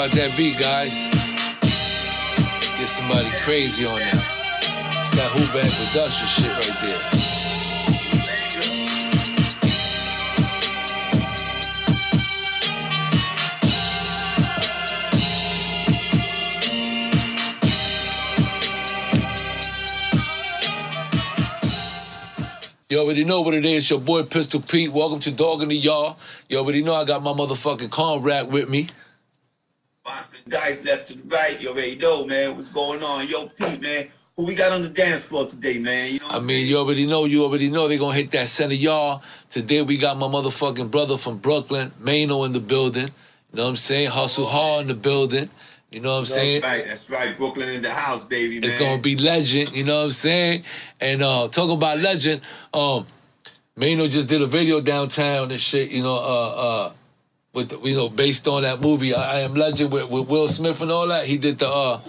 [0.00, 1.10] about that beat, guys?
[2.78, 4.16] Get somebody crazy on that.
[4.96, 7.00] It's that Who Band production shit right there.
[22.88, 23.90] You already know what it is.
[23.90, 24.92] Your boy Pistol Pete.
[24.92, 26.16] Welcome to Dog in the Yard.
[26.48, 28.88] You already know I got my motherfucking comrade with me.
[30.02, 31.28] Box and dice left to the
[31.98, 33.26] You man, what's going on.
[33.26, 34.06] Yo, Pete, man,
[34.36, 36.12] who we got on the dance floor today, man?
[36.12, 36.68] You know what I mean, saying?
[36.68, 37.24] you already know.
[37.24, 39.20] You already know they gonna hit that center yard.
[39.48, 43.08] Today we got my motherfucking brother from Brooklyn, Maino, in the building.
[43.52, 44.10] You know what I'm saying?
[44.10, 45.48] Hustle hard in the building.
[45.90, 46.60] You know what I'm saying?
[46.60, 46.84] That's right.
[46.86, 47.36] That's right.
[47.36, 48.64] Brooklyn in the house, baby, man.
[48.64, 50.62] It's gonna be legend, you know what I'm saying?
[51.00, 52.40] And uh talking about legend,
[52.72, 53.06] um
[53.76, 56.92] Maino just did a video downtown and shit, you know, uh uh
[57.52, 60.80] with you know, based on that movie, I, I Am Legend with, with Will Smith
[60.82, 61.26] and all that.
[61.26, 62.00] He did the uh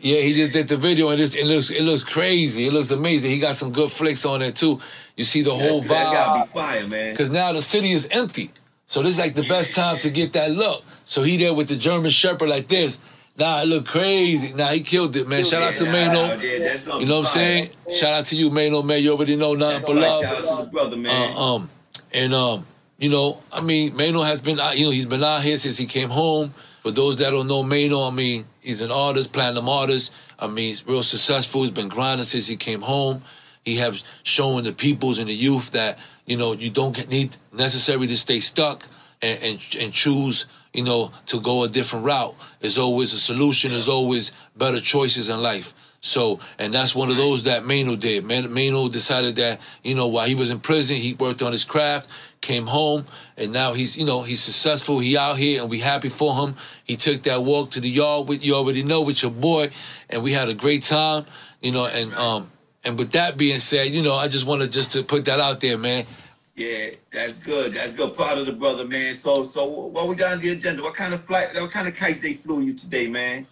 [0.00, 2.66] yeah, he just did the video and it's, it looks it looks crazy.
[2.66, 3.30] It looks amazing.
[3.30, 4.80] He got some good flicks on it too.
[5.16, 6.54] You see the whole That's, that gotta vibe.
[6.54, 7.12] be fire, man.
[7.14, 8.50] Because now the city is empty.
[8.86, 10.82] So this is like the best time to get that look.
[11.06, 13.04] So he there with the German Shepherd like this.
[13.36, 14.54] Nah, it look crazy.
[14.54, 15.42] Nah, he killed it, man.
[15.42, 16.92] Shout out to Yeah, Maino.
[16.94, 17.70] yeah, You know what I'm saying?
[17.92, 19.02] Shout out to you, Maino, man.
[19.02, 20.22] You already know nothing That's but love.
[20.22, 21.36] Shout out to the brother, man.
[21.36, 21.70] Uh, um,
[22.12, 22.66] and um,
[23.04, 25.84] you know, I mean, Maino has been, you know, he's been out here since he
[25.84, 26.48] came home.
[26.80, 30.14] For those that don't know Maino, I mean, he's an artist, platinum artist.
[30.38, 31.64] I mean, he's real successful.
[31.64, 33.20] He's been grinding since he came home.
[33.62, 38.06] He has shown the peoples and the youth that you know you don't need necessarily
[38.06, 38.82] to stay stuck
[39.20, 42.34] and and, and choose, you know, to go a different route.
[42.60, 43.72] There's always a solution.
[43.72, 45.74] There's always better choices in life.
[46.00, 48.24] So, and that's one of those that Maino did.
[48.24, 51.64] Man, Maino decided that, you know, while he was in prison, he worked on his
[51.64, 52.10] craft,
[52.44, 53.04] came home,
[53.36, 55.00] and now he's, you know, he's successful.
[55.00, 56.54] He out here, and we happy for him.
[56.84, 59.70] He took that walk to the yard with you already know with your boy,
[60.10, 61.24] and we had a great time,
[61.60, 61.86] you know.
[61.86, 62.46] And um,
[62.84, 65.60] and with that being said, you know, I just wanted just to put that out
[65.60, 66.04] there, man.
[66.54, 67.72] Yeah, that's good.
[67.72, 68.14] That's good.
[68.14, 69.12] Proud of the brother, man.
[69.12, 70.82] So, so what we got on the agenda?
[70.82, 71.48] What kind of flight?
[71.54, 73.46] What kind of kites they flew you today, man?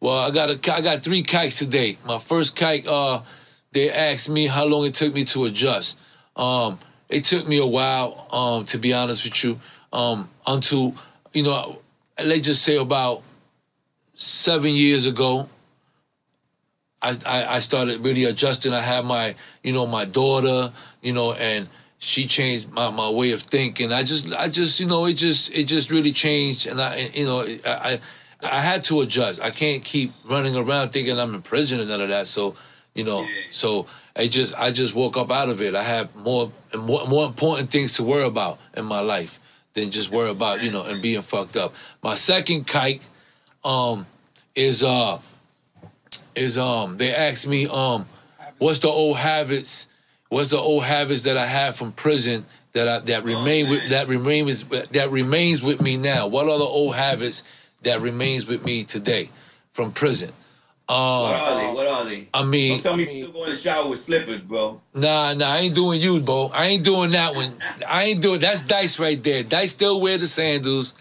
[0.00, 1.96] Well, I got a, I got three kites today.
[2.06, 3.20] My first kite, uh,
[3.72, 5.98] they asked me how long it took me to adjust.
[6.36, 6.78] Um,
[7.08, 9.60] it took me a while, um, to be honest with you,
[9.92, 10.94] um, until,
[11.32, 11.78] you know,
[12.24, 13.22] let's just say about
[14.14, 15.48] seven years ago,
[17.00, 18.72] I, I, I started really adjusting.
[18.72, 20.72] I had my, you know, my daughter,
[21.02, 21.68] you know, and
[21.98, 23.92] she changed my, my way of thinking.
[23.92, 26.66] I just, I just, you know, it just, it just really changed.
[26.66, 28.00] And I, you know, I, I,
[28.42, 29.42] I had to adjust.
[29.42, 32.26] I can't keep running around thinking I'm in prison and none of that.
[32.26, 32.56] So,
[32.94, 35.74] you know, so I just, I just woke up out of it.
[35.74, 39.40] I have more, more, more important things to worry about in my life
[39.74, 41.74] than just worry about, you know, and being fucked up.
[42.02, 43.06] My second kite,
[43.62, 44.06] um,
[44.54, 45.18] is, uh,
[46.36, 48.04] is um they asked me um
[48.58, 49.88] what's the old habits
[50.28, 54.06] what's the old habits that I have from prison that I that remain with that
[54.06, 57.42] remains that remains with me now what are the old habits
[57.82, 59.30] that remains with me today
[59.72, 60.30] from prison
[60.88, 61.74] What uh are they?
[61.74, 62.28] What are they?
[62.32, 64.80] I mean Don't tell me you still going to the shower with slippers, bro.
[64.94, 66.50] Nah, nah, I ain't doing you, bro.
[66.54, 67.48] I ain't doing that one.
[67.88, 69.42] I ain't doing that's Dice right there.
[69.42, 70.96] Dice still wear the sandals.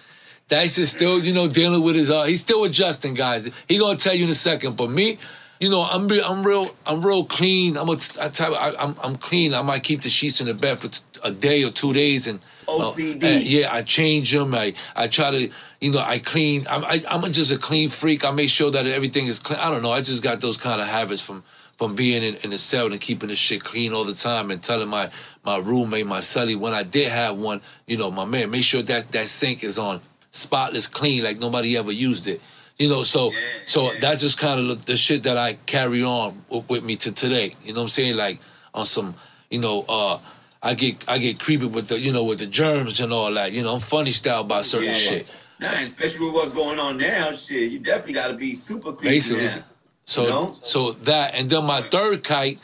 [0.48, 3.46] Dice is still, you know, dealing with his uh he's still adjusting, guys.
[3.68, 4.76] He gonna tell you in a second.
[4.76, 5.20] But me,
[5.60, 7.78] you know, I'm real I'm real I'm real clean.
[7.78, 9.54] I'm a I you, I, I'm I'm clean.
[9.54, 12.28] I might keep the sheets in the bed for t- a day or two days
[12.28, 13.24] and OCD.
[13.24, 14.54] uh, yeah, I change them.
[14.56, 15.50] I I try to,
[15.82, 16.66] you know, I clean.
[16.70, 18.26] I'm I, I'm just a clean freak.
[18.26, 19.60] I make sure that everything is clean.
[19.60, 19.92] I don't know.
[19.92, 21.44] I just got those kind of habits from
[21.78, 24.64] from being in, in the cell and keeping the shit clean all the time and
[24.64, 25.10] telling my
[25.44, 28.82] my roommate, my cellie, when I did have one, you know, my man, make sure
[28.82, 30.02] that that sink is on
[30.32, 32.42] spotless clean, like nobody ever used it.
[32.78, 36.34] You know, so so that's just kind of the, the shit that I carry on
[36.50, 37.56] with, with me to today.
[37.64, 38.18] You know what I'm saying?
[38.18, 38.40] Like
[38.74, 39.16] on some,
[39.50, 40.20] you know, uh
[40.66, 43.52] I get I get creepy with the you know with the germs and all that.
[43.52, 44.94] You know, I'm funny style about certain Yeah.
[44.94, 45.28] shit.
[45.62, 49.16] Nah, especially with what's going on now, shit, you definitely got to be super creepy
[49.16, 49.46] Basically.
[49.46, 49.64] now.
[50.06, 50.58] So No.
[50.62, 52.60] so that and then my third kite,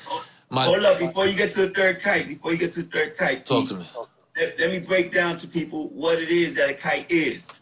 [0.49, 2.89] my Hold up, before you get to the third kite, before you get to the
[2.97, 3.85] third kite, talk Keith, to me.
[4.37, 7.59] Let, let me break down to people what it is that a kite is.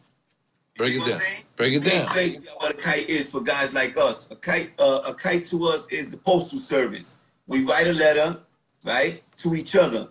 [0.77, 1.19] Break You it know down.
[1.57, 2.31] Break it down.
[2.31, 4.31] you what a kite is for guys like us.
[4.31, 7.17] A kite, uh, a kite to us is the postal service.
[7.47, 8.39] We write a letter,
[8.85, 10.07] right, to each other,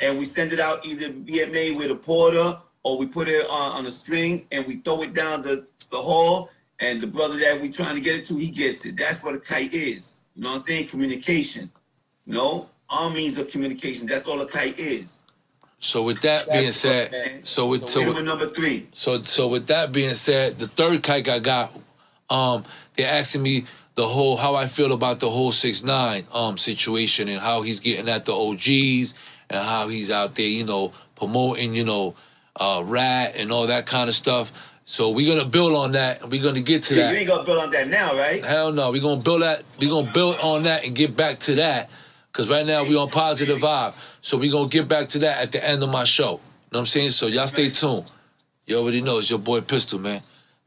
[0.00, 3.44] and we send it out either be made with a porter or we put it
[3.50, 6.50] on, on a string and we throw it down the, the hall,
[6.80, 8.96] and the brother that we trying to get it to, he gets it.
[8.98, 10.16] That's what a kite is.
[10.34, 10.88] You know what I'm saying?
[10.88, 11.70] Communication.
[12.26, 14.06] You know, all means of communication.
[14.06, 15.22] That's all a kite is.
[15.78, 18.86] So with that being said, so with so with, with number three.
[18.92, 21.70] So so with that being said, the third kike I got,
[22.28, 22.64] um,
[22.96, 27.28] they're asking me the whole how I feel about the whole six nine um situation
[27.28, 29.14] and how he's getting at the OGs
[29.50, 32.14] and how he's out there, you know, promoting, you know,
[32.58, 34.72] uh rat and all that kind of stuff.
[34.84, 37.12] So we're gonna build on that and we're gonna get to Yeah, that.
[37.12, 38.42] you ain't gonna build on that now, right?
[38.44, 39.62] Hell no, we're gonna build that.
[39.80, 41.90] We're gonna build on that and get back to that.
[42.32, 43.94] Cause right now we on positive vibe.
[44.20, 46.24] So we're gonna get back to that at the end of my show.
[46.24, 46.40] You know
[46.70, 47.10] what I'm saying?
[47.10, 48.04] So y'all stay tuned.
[48.66, 50.20] You already know it's your boy Pistol, man.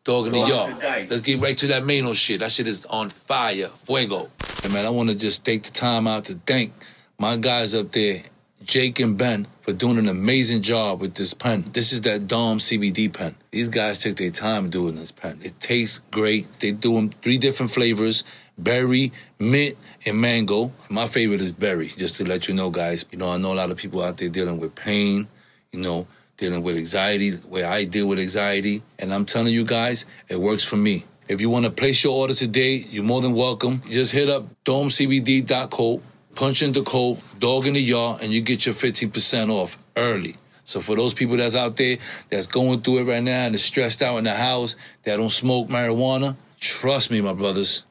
[0.03, 0.81] Dog in the Lots yard.
[0.81, 2.39] Let's get right to that Maino shit.
[2.39, 3.67] That shit is on fire.
[3.85, 4.27] Fuego.
[4.63, 6.71] Hey man, I wanna just take the time out to thank
[7.19, 8.21] my guys up there,
[8.63, 11.63] Jake and Ben, for doing an amazing job with this pen.
[11.73, 13.35] This is that Dom CBD pen.
[13.51, 15.39] These guys take their time doing this pen.
[15.41, 16.51] It tastes great.
[16.53, 18.23] They do them three different flavors
[18.57, 20.71] berry, mint, and mango.
[20.89, 23.05] My favorite is berry, just to let you know, guys.
[23.11, 25.27] You know, I know a lot of people out there dealing with pain,
[25.71, 26.07] you know,
[26.37, 28.81] dealing with anxiety, the way I deal with anxiety.
[28.97, 31.05] And I'm telling you guys, it works for me.
[31.27, 33.83] If you want to place your order today, you're more than welcome.
[33.89, 36.01] Just hit up domecbd.co,
[36.39, 40.37] punch in the code, dog in the yard, and you get your 15% off early.
[40.63, 41.97] So for those people that's out there
[42.29, 45.29] that's going through it right now and is stressed out in the house, that don't
[45.29, 47.85] smoke marijuana, trust me, my brothers.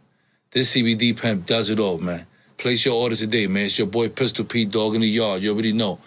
[0.50, 2.24] This CBD pen does it all, man.
[2.56, 3.66] Place your order today, man.
[3.66, 5.42] It's your boy Pistol Pete, dog in the yard.
[5.42, 5.98] You already know.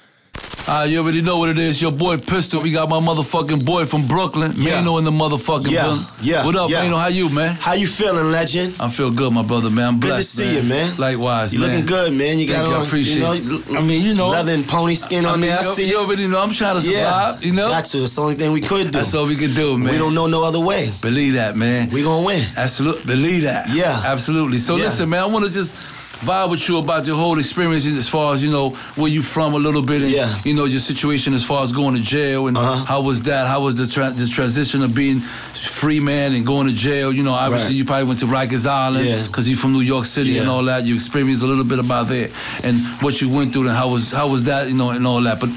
[0.68, 1.82] Ah, you already know what it is.
[1.82, 2.62] Your boy Pistol.
[2.62, 4.82] We got my motherfucking boy from Brooklyn, Yeah.
[4.82, 6.06] Maino in the motherfucking Yeah, building.
[6.22, 6.86] yeah, What up, yeah.
[6.86, 6.98] Maino?
[7.00, 7.56] How you, man?
[7.56, 8.76] How you feeling, legend?
[8.80, 9.88] I feel good, my brother, man.
[9.88, 10.96] I'm blessed, Good to see you, man.
[10.98, 11.70] Likewise, You man.
[11.70, 12.38] looking good, man.
[12.40, 13.34] You got Thank you, I appreciate you know,
[13.74, 13.78] it.
[13.78, 14.30] I mean, you know.
[14.30, 15.52] leather and pony skin I on mean.
[15.52, 17.70] I you, see you already know I'm trying to survive, you know?
[17.70, 18.04] Got to.
[18.04, 18.92] It's the only thing we could do.
[18.92, 19.92] That's all we can do, man.
[19.92, 20.94] we don't know no other way.
[21.02, 21.90] Believe that, man.
[21.90, 22.48] We gonna win.
[22.56, 23.04] Absolutely.
[23.06, 23.70] Believe that.
[23.70, 24.02] Yeah.
[24.06, 24.60] Absolutely.
[24.60, 24.84] So Yeah.
[24.86, 25.76] listen, man, I want to just
[26.22, 29.54] vibe with you about your whole experience as far as, you know, where you from
[29.54, 30.40] a little bit and, Yeah.
[30.44, 32.86] you know, your situation as far as going to jail and Uh-huh.
[32.86, 33.48] how was that?
[33.48, 37.12] How was the, tra- the transition of being free man and going to jail?
[37.12, 37.78] You know, obviously Right.
[37.78, 39.24] you probably went to Rikers Island Yeah.
[39.24, 40.86] because you're from New York City and all that.
[40.86, 42.30] You experienced a little bit about that
[42.64, 45.22] and what you went through and how was how was that, you know, and all
[45.22, 45.40] that.
[45.40, 45.50] But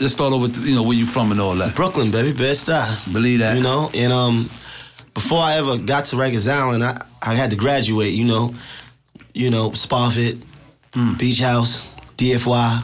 [0.00, 1.74] let's start off with, you know, where you from and all that.
[1.74, 2.94] Brooklyn, baby, best style.
[3.10, 3.56] Believe that.
[3.56, 4.50] You know, and um,
[5.14, 8.12] before I ever got to Rikers Island, I, I had to graduate.
[8.12, 8.54] You know,
[9.38, 10.42] you know, Spofford,
[10.94, 11.14] Hmm.
[11.14, 12.82] Beach House, DFY.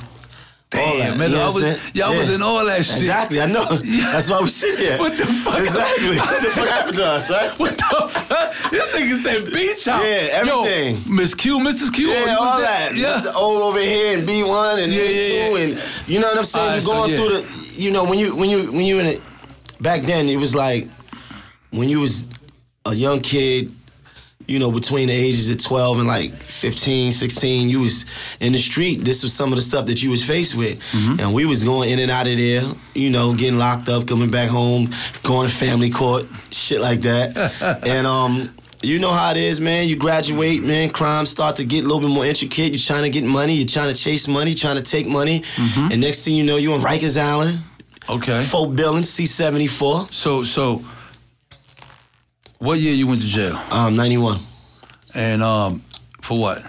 [0.70, 2.96] Damn, that, man, I was, y'all was in all that shit.
[2.96, 3.78] Exactly, I know.
[3.84, 4.12] Yeah.
[4.12, 4.98] That's why we sit here.
[4.98, 5.60] What the fuck?
[5.60, 6.16] Exactly.
[6.18, 7.50] what the fuck happened to us, right?
[7.58, 8.70] What the fuck?
[8.70, 10.02] This nigga said beach house.
[10.02, 10.96] Yeah, everything.
[10.96, 11.92] Yo, Miss Q, Mrs.
[11.94, 12.08] Q.
[12.08, 12.66] Yeah, all there?
[12.66, 12.94] that.
[12.94, 13.20] Yeah.
[13.20, 13.32] Mr.
[13.34, 15.64] O over here and B one and Yeah, A yeah, two yeah.
[15.64, 16.66] and you know what I'm saying.
[16.66, 19.06] Right, You're going so, through the, you know, when you when you when you in
[19.06, 19.20] it.
[19.80, 20.88] Back then, it was like
[21.70, 22.28] when you was
[22.84, 23.72] a young kid.
[24.46, 28.04] You know, between the ages of 12 and like 15, 16, you was
[28.40, 29.04] in the street.
[29.04, 30.80] This was some of the stuff that you was faced with.
[30.92, 31.20] Mm-hmm.
[31.20, 34.30] And we was going in and out of there, you know, getting locked up, coming
[34.30, 34.90] back home,
[35.22, 37.82] going to family court, shit like that.
[37.86, 39.88] and um, you know how it is, man.
[39.88, 40.90] You graduate, man.
[40.90, 42.70] Crime start to get a little bit more intricate.
[42.72, 43.54] You're trying to get money.
[43.54, 44.54] You're trying to chase money.
[44.54, 45.40] Trying to take money.
[45.56, 45.92] Mm-hmm.
[45.92, 47.60] And next thing you know, you on Rikers Island,
[48.08, 48.44] Okay.
[48.44, 50.84] Fort Billings, C74, So, so,
[52.64, 53.56] what year you went to jail?
[53.70, 54.40] um, 91.
[55.14, 55.82] And um,
[56.22, 56.62] for what?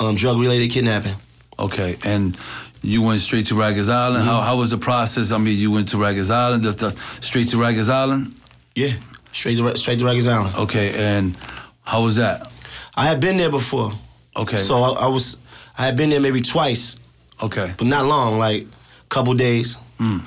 [0.00, 1.14] Um, drug related kidnapping.
[1.58, 2.36] Okay, and
[2.82, 4.24] you went straight to Rikers Island.
[4.24, 5.30] How how was the process?
[5.30, 8.34] I mean, you went to Rikers Island, just, just straight to Rikers Island.
[8.74, 8.94] Yeah,
[9.32, 10.56] straight to straight to Rikers Island.
[10.56, 11.36] Okay, and
[11.82, 12.50] how was that?
[12.96, 13.92] I had been there before,
[14.36, 14.56] Okay.
[14.56, 15.38] so I, I was
[15.78, 16.98] I had been there maybe twice,
[17.42, 17.72] okay.
[17.76, 19.76] but not long, like a couple days.
[19.98, 20.18] Hmm.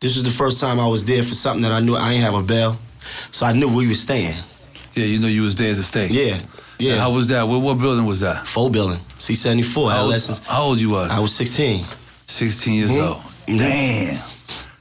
[0.00, 2.22] This was the first time I was there for something that I knew I ain't
[2.22, 2.76] have a bail,
[3.32, 4.36] so I knew we was staying.
[4.94, 6.10] Yeah, you know you was there as a state.
[6.10, 6.40] Yeah,
[6.78, 6.92] yeah.
[6.92, 7.42] And how was that?
[7.46, 8.46] What, what building was that?
[8.48, 10.46] Full building, C74, How old, adolescents.
[10.46, 11.10] how old you was?
[11.12, 11.86] I was 16.
[12.26, 13.08] 16 years Mhm.
[13.08, 13.22] old.
[13.46, 13.58] Mhm.
[13.58, 14.22] Damn.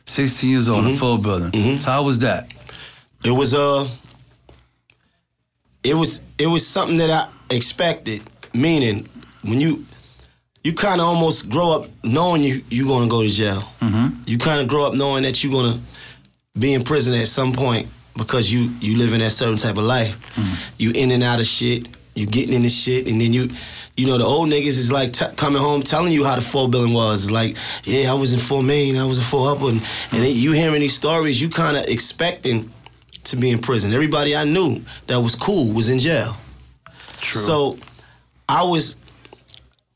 [0.06, 1.52] 16 years old, in a full building.
[1.52, 1.82] Mhm.
[1.82, 2.52] So how was that?
[3.24, 3.88] It was uh
[5.84, 8.22] it was it was something that I expected.
[8.54, 9.08] Meaning,
[9.44, 9.86] when you
[10.64, 13.64] you kind of almost grow up knowing you you gonna go to jail.
[13.82, 14.08] Mm-hmm.
[14.26, 15.80] You kind of grow up knowing that you're gonna
[16.58, 17.88] be in prison at some point
[18.20, 20.16] because you you live in that certain type of life.
[20.36, 20.72] Mm.
[20.78, 21.88] You in and out of shit.
[22.16, 23.50] You getting in into shit, and then you,
[23.96, 26.68] you know, the old niggas is like t- coming home telling you how the four
[26.68, 27.24] billing was.
[27.24, 30.24] It's like, yeah, I was in four main, I was in four upper, and, and
[30.24, 32.74] then you hearing these stories, you kind of expecting
[33.26, 33.94] to be in prison.
[33.94, 36.36] Everybody I knew that was cool was in jail.
[37.22, 37.42] True.
[37.42, 37.80] So
[38.50, 38.98] I was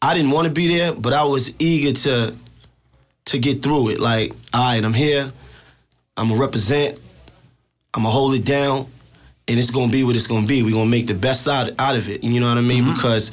[0.01, 2.35] I didn't want to be there, but I was eager to
[3.25, 3.99] to get through it.
[3.99, 5.31] Like, all right, I'm here.
[6.15, 6.99] I'm gonna represent.
[7.93, 8.87] I'm gonna hold it down,
[9.47, 10.63] and it's gonna be what it's gonna be.
[10.63, 12.23] We're gonna make the best out out of it.
[12.23, 12.83] You know what I mean?
[12.83, 12.95] Mm-hmm.
[12.95, 13.31] Because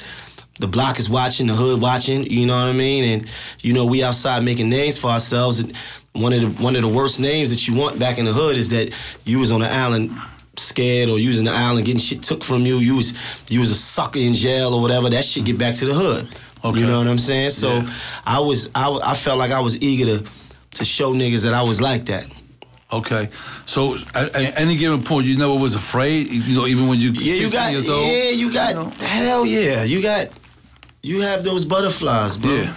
[0.58, 2.26] the block is watching, the hood watching.
[2.26, 3.04] You know what I mean?
[3.04, 3.26] And
[3.62, 5.60] you know we outside making names for ourselves.
[5.60, 5.76] And
[6.12, 8.56] one of the one of the worst names that you want back in the hood
[8.56, 10.10] is that you was on the island
[10.56, 12.78] scared or using the island getting shit took from you.
[12.78, 15.08] You was you was a sucker in jail or whatever.
[15.08, 16.28] That shit get back to the hood.
[16.62, 16.80] Okay.
[16.80, 17.50] You know what I'm saying?
[17.50, 17.90] So Yeah.
[18.26, 20.30] I was I, I felt like I was eager to
[20.72, 22.26] to show niggas that I was like that.
[22.92, 23.28] Okay,
[23.66, 26.28] so at, at any given point, you never was afraid.
[26.30, 28.06] You know, even when you Yeah, you 16 got years old.
[28.06, 28.90] yeah, you got know?
[29.06, 30.28] hell yeah, you got
[31.02, 32.50] you have those butterflies, bro.
[32.50, 32.74] Yeah,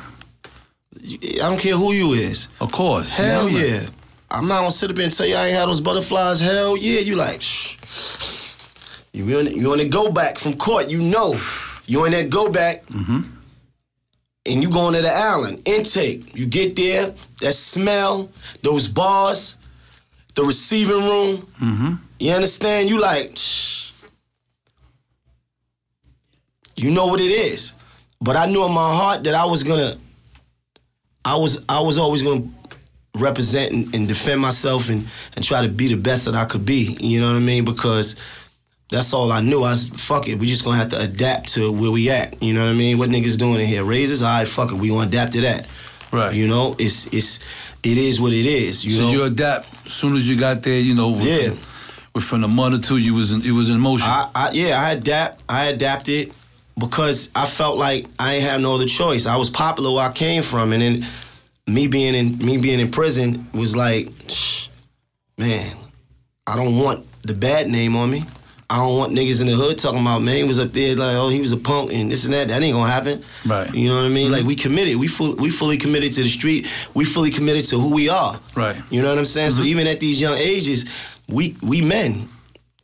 [1.45, 2.47] I don't care who you is.
[2.61, 3.17] of course.
[3.17, 3.89] Hell You yeah.
[4.29, 6.39] I'm not gonna sit up here and tell you I ain't had those butterflies.
[6.39, 7.77] Hell yeah, you like shh.
[9.13, 11.35] You on you on the go back from court, you know.
[11.85, 12.85] You on that go back.
[12.87, 13.21] Mm-hmm.
[14.45, 15.61] And you going to the island.
[15.65, 16.35] Intake.
[16.35, 18.29] You get there, that smell,
[18.61, 19.57] those bars,
[20.35, 21.99] the receiving room.
[22.19, 22.89] You understand?
[22.89, 23.91] You like shh.
[26.75, 27.73] You know what it is.
[28.21, 29.97] But I knew in my heart that I was gonna
[31.25, 32.47] I was I was always gonna
[33.15, 36.65] represent and, and defend myself and, and try to be the best that I could
[36.65, 36.97] be.
[36.99, 37.63] You know what I mean?
[37.65, 38.15] Because
[38.89, 39.63] that's all I knew.
[39.63, 40.39] I was fuck it.
[40.39, 42.41] We just gonna have to adapt to where we at.
[42.41, 42.97] You know what I mean?
[42.97, 43.83] What niggas doing in here?
[43.83, 44.21] Raises?
[44.23, 44.75] All right, fuck it.
[44.75, 45.67] We gonna adapt to that.
[46.13, 46.33] Right.
[46.35, 47.39] You know, it's it's
[47.81, 48.85] it is what it is.
[48.85, 49.11] You So know.
[49.11, 50.79] you adapt as soon as you got there.
[50.79, 51.59] You know, within, Yeah.
[52.13, 54.07] within a month or two, you was in, you was in motion.
[54.09, 55.43] I, I yeah, I adapt.
[55.49, 56.31] I adapted
[56.77, 59.25] because I felt like I ain't have no other choice.
[59.25, 61.05] I was popular where I came from, and then
[61.65, 64.67] me being in me being in prison was like, shh,
[65.39, 65.75] man,
[66.45, 68.23] I don't want the bad name on me.
[68.73, 71.15] I don't want niggas in the hood talking about man he was up there like
[71.15, 72.47] oh he was a punk and this and that.
[72.47, 73.23] That ain't gonna happen.
[73.45, 73.71] Right.
[73.71, 74.31] You know what I mean?
[74.31, 74.47] Like mm-hmm.
[74.47, 74.95] we committed.
[74.95, 76.67] We full, we fully committed to the street.
[76.95, 78.39] We fully committed to who we are.
[78.55, 78.75] Right.
[78.89, 79.51] You know what I'm saying?
[79.51, 79.67] So mm-hmm.
[79.67, 80.89] even at these young ages,
[81.29, 82.27] we we men.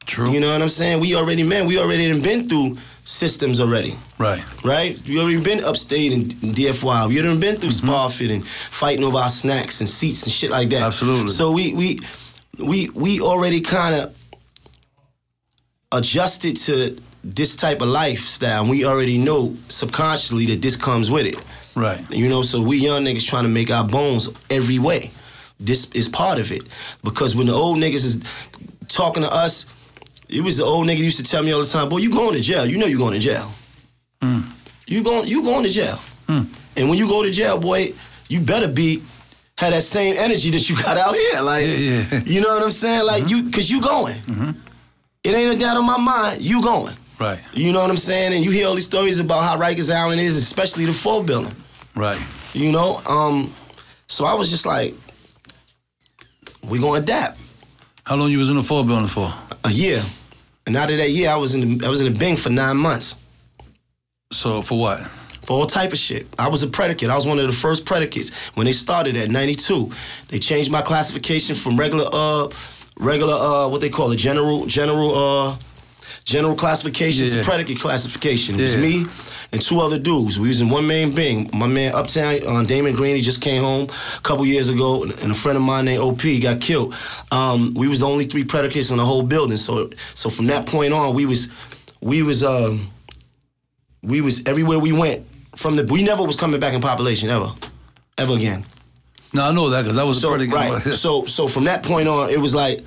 [0.06, 0.30] True.
[0.30, 1.00] You know what I'm saying?
[1.00, 1.66] We already men.
[1.66, 4.44] We already done been through systems already, Right.
[4.64, 5.02] right?
[5.08, 7.08] We already been upstate in DFY.
[7.08, 7.88] We already been through mm-hmm.
[7.88, 10.84] spa fitting, fighting over our snacks and seats and shit like that.
[10.84, 11.30] Absolutely.
[11.30, 12.00] So we we
[12.60, 14.19] we we already kind of
[15.92, 18.62] adjusted to this type of lifestyle.
[18.62, 21.38] And we already know subconsciously that this comes with it.
[21.76, 22.02] Right.
[22.12, 25.12] You know, so we young niggas trying to make our bones every way.
[25.60, 26.64] This is part of it.
[27.04, 28.24] Because when the old niggas is
[28.88, 29.66] talking to us,
[30.30, 32.36] it was the old nigga used to tell me all the time, boy, you going
[32.36, 32.66] to jail.
[32.66, 33.52] You know you going to jail.
[34.22, 34.44] Mm.
[34.88, 36.00] You going you going to jail.
[36.28, 36.48] Mm.
[36.78, 37.94] And when you go to jail, boy,
[38.28, 39.02] you better be
[39.58, 41.42] have that same energy that you got out here.
[41.42, 42.22] Like Yeah, yeah.
[42.26, 43.06] you know what I'm saying?
[43.06, 43.46] Like mm-hmm.
[43.46, 44.16] you cause you going.
[44.20, 44.69] Mm-hmm.
[45.24, 46.96] It ain't a doubt on my mind, you going.
[47.20, 47.40] Right.
[47.54, 48.34] You know what I'm saying?
[48.34, 51.54] And you hear all these stories about how Rikers Island is, especially the four building.
[51.94, 52.20] Right.
[52.54, 53.02] You know?
[53.06, 53.54] Um,
[54.08, 54.94] so I was just like,
[56.70, 57.38] we gonna adapt.
[58.06, 59.34] How long you was in the four building for?
[59.66, 60.04] A year.
[60.66, 62.50] And out of that year I was in the I was in the Bing for
[62.50, 63.16] nine months.
[64.32, 65.02] So for what?
[65.02, 66.28] For all type of shit.
[66.38, 67.10] I was a predicate.
[67.10, 69.92] I was one of the first predicates when they started at 92.
[70.30, 72.50] They changed my classification from regular uh
[73.00, 75.56] regular uh what they call it, general general uh
[76.26, 77.36] general classification Yeah.
[77.40, 78.60] to predicate classification.
[78.60, 78.82] It was Yeah.
[78.82, 79.06] me
[79.52, 80.38] and two other dudes.
[80.38, 81.50] We was in one main Bing.
[81.54, 83.88] My man Uptown, uh, Damon Green, he just came home
[84.18, 86.94] a couple years ago, and a friend of mine named OP got killed.
[87.32, 89.58] Um, we was the only three predicates in the whole building.
[89.58, 91.50] So, so from that point on, we was,
[92.00, 92.92] we was, um,
[94.04, 95.26] we was everywhere we went.
[95.56, 97.52] From the, we never was coming back in population ever,
[98.20, 98.66] ever again.
[99.34, 100.82] No, I know that because I was So a pretty right.
[101.06, 102.84] so so from that point on, it was like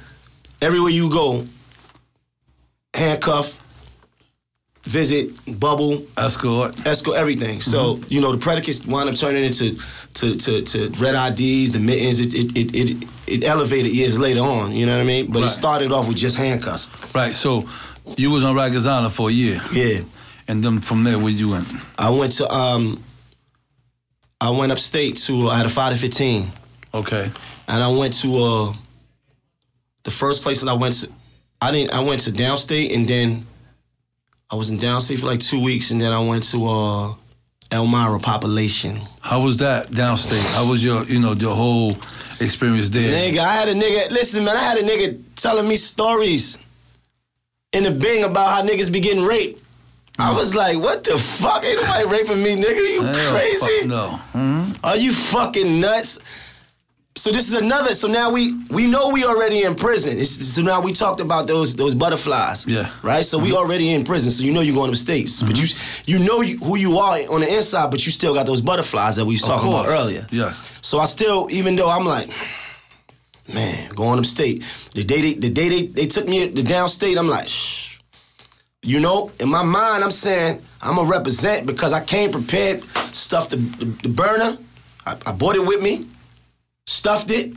[0.60, 1.46] everywhere you go,
[2.94, 3.58] handcuff,
[4.84, 5.30] visit,
[5.60, 6.84] bubble, escort.
[6.86, 7.60] escort, everything.
[7.60, 8.04] So Mm-hmm.
[8.12, 9.76] you know the predicates wound up turning into
[10.14, 12.20] to to, to red IDs, the mittens.
[12.20, 14.72] It it, it it it elevated years later on.
[14.72, 15.30] You know what I mean?
[15.30, 15.46] But Right.
[15.46, 16.88] it started off with just handcuffs.
[17.14, 17.34] Right.
[17.34, 17.68] So
[18.16, 20.00] you was on Rikers Island for a year, Yeah.
[20.48, 21.68] and then from there, where you went?
[21.96, 23.02] I went to um.
[24.42, 26.50] I went upstate to I had a five to fifteen.
[26.92, 27.30] Okay.
[27.68, 28.72] and I went to uh
[30.02, 31.08] the first place that I went to
[31.60, 33.46] I didn't I went to downstate and then
[34.50, 37.14] I was in downstate for like two weeks and then I went to uh
[37.70, 39.00] Elmira population.
[39.20, 40.44] How was that downstate?
[40.54, 41.96] How was your, you know, your whole
[42.40, 43.10] experience there.
[43.10, 44.10] Nigga, I had a nigga.
[44.10, 46.58] Listen, man, I had a nigga telling me stories
[47.72, 49.61] in the Bing about how niggas be getting raped.
[50.18, 51.64] I was like, what the fuck?
[51.64, 52.94] Ain't nobody raping me, nigga.
[52.94, 53.86] You Hell, crazy?
[53.86, 54.20] no.
[54.34, 54.76] Mhm.
[54.84, 56.18] Are you fucking nuts?
[57.14, 57.92] So this is another.
[57.94, 60.18] So now we we know we already in prison.
[60.18, 62.66] It's, so now we talked about those those butterflies.
[62.66, 62.90] Yeah.
[63.02, 63.24] Right.
[63.24, 64.30] So we already in prison.
[64.30, 65.66] So you know you're going to the states, but you
[66.06, 69.16] you know you, who you are on the inside, but you still got those butterflies
[69.16, 70.26] that we was talking about earlier.
[70.30, 70.54] Yeah.
[70.80, 72.28] So I still, even though I'm like,
[73.52, 74.64] man, going upstate.
[74.94, 77.81] The day they, the day they, they took me to downstate, I'm like, shh.
[78.84, 83.50] You know, in my mind, I'm saying I'm gonna represent because I came prepared, stuffed
[83.50, 84.58] the, the, the burner.
[85.06, 86.08] I, I brought it with me,
[86.86, 87.52] stuffed it.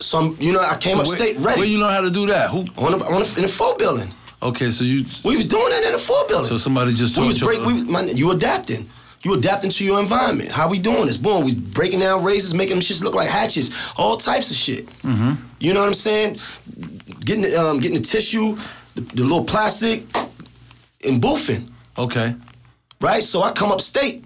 [0.00, 2.10] So I'm, you know, I came So upstate where, ready Where you learn how to
[2.10, 2.50] do that?
[2.50, 2.60] Who?
[2.76, 4.12] on the, on the, in the full building.
[4.42, 5.04] Okay, so you.
[5.24, 6.48] We was doing that in the full building.
[6.48, 7.64] So somebody just told we was break.
[7.64, 8.90] We, man, you adapting.
[9.22, 10.50] You adapting to your environment.
[10.50, 11.18] How we doing this?
[11.18, 11.44] Boom.
[11.44, 13.70] We breaking down razors, making them shits look like hatchets.
[13.96, 14.86] All types of shit.
[15.02, 15.34] Mm-hmm.
[15.60, 16.38] You know what I'm saying?
[17.20, 18.56] Getting the, um, getting the tissue,
[18.94, 20.02] the, the little plastic,
[21.04, 21.68] and boofing.
[21.98, 22.34] Okay.
[23.00, 23.22] Right.
[23.22, 24.24] So I come upstate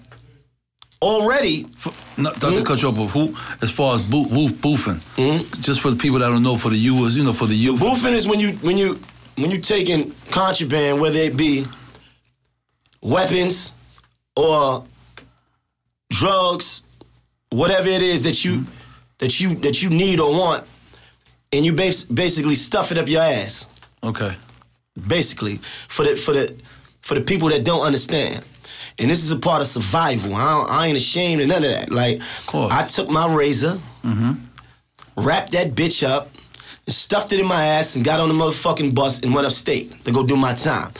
[1.03, 1.66] already.
[1.77, 2.59] F- Not, not Hmm?
[2.59, 5.00] to cut you off, who, as far as boo, woof, boofing,
[5.61, 7.81] just for the people that don't know, for the viewers, you know, for the youth.
[7.81, 8.98] Boofing is when you when you
[9.37, 11.66] when you taking contraband, whether it be
[13.03, 13.74] weapons
[14.37, 14.85] or
[16.11, 16.85] drugs,
[17.50, 18.64] whatever it is that you
[19.18, 20.64] that you that you need or want,
[21.53, 23.68] and you bas- basically stuff it up your ass.
[24.03, 24.35] Okay.
[25.09, 26.54] Basically, for the for the
[27.02, 28.44] for the people that don't understand.
[28.98, 30.35] And this is a part of survival.
[30.37, 31.90] I, don't- I ain't ashamed of none of that.
[31.90, 32.72] Like, course.
[32.72, 34.35] I took my razor, mm-hmm.
[35.16, 36.30] wrapped that bitch up,
[36.87, 40.04] and stuffed it in my ass, and got on the motherfucking bus and went upstate
[40.04, 40.92] to go do my time.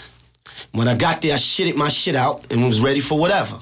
[0.73, 3.61] When I got there, I shitted my shit out and was ready for whatever.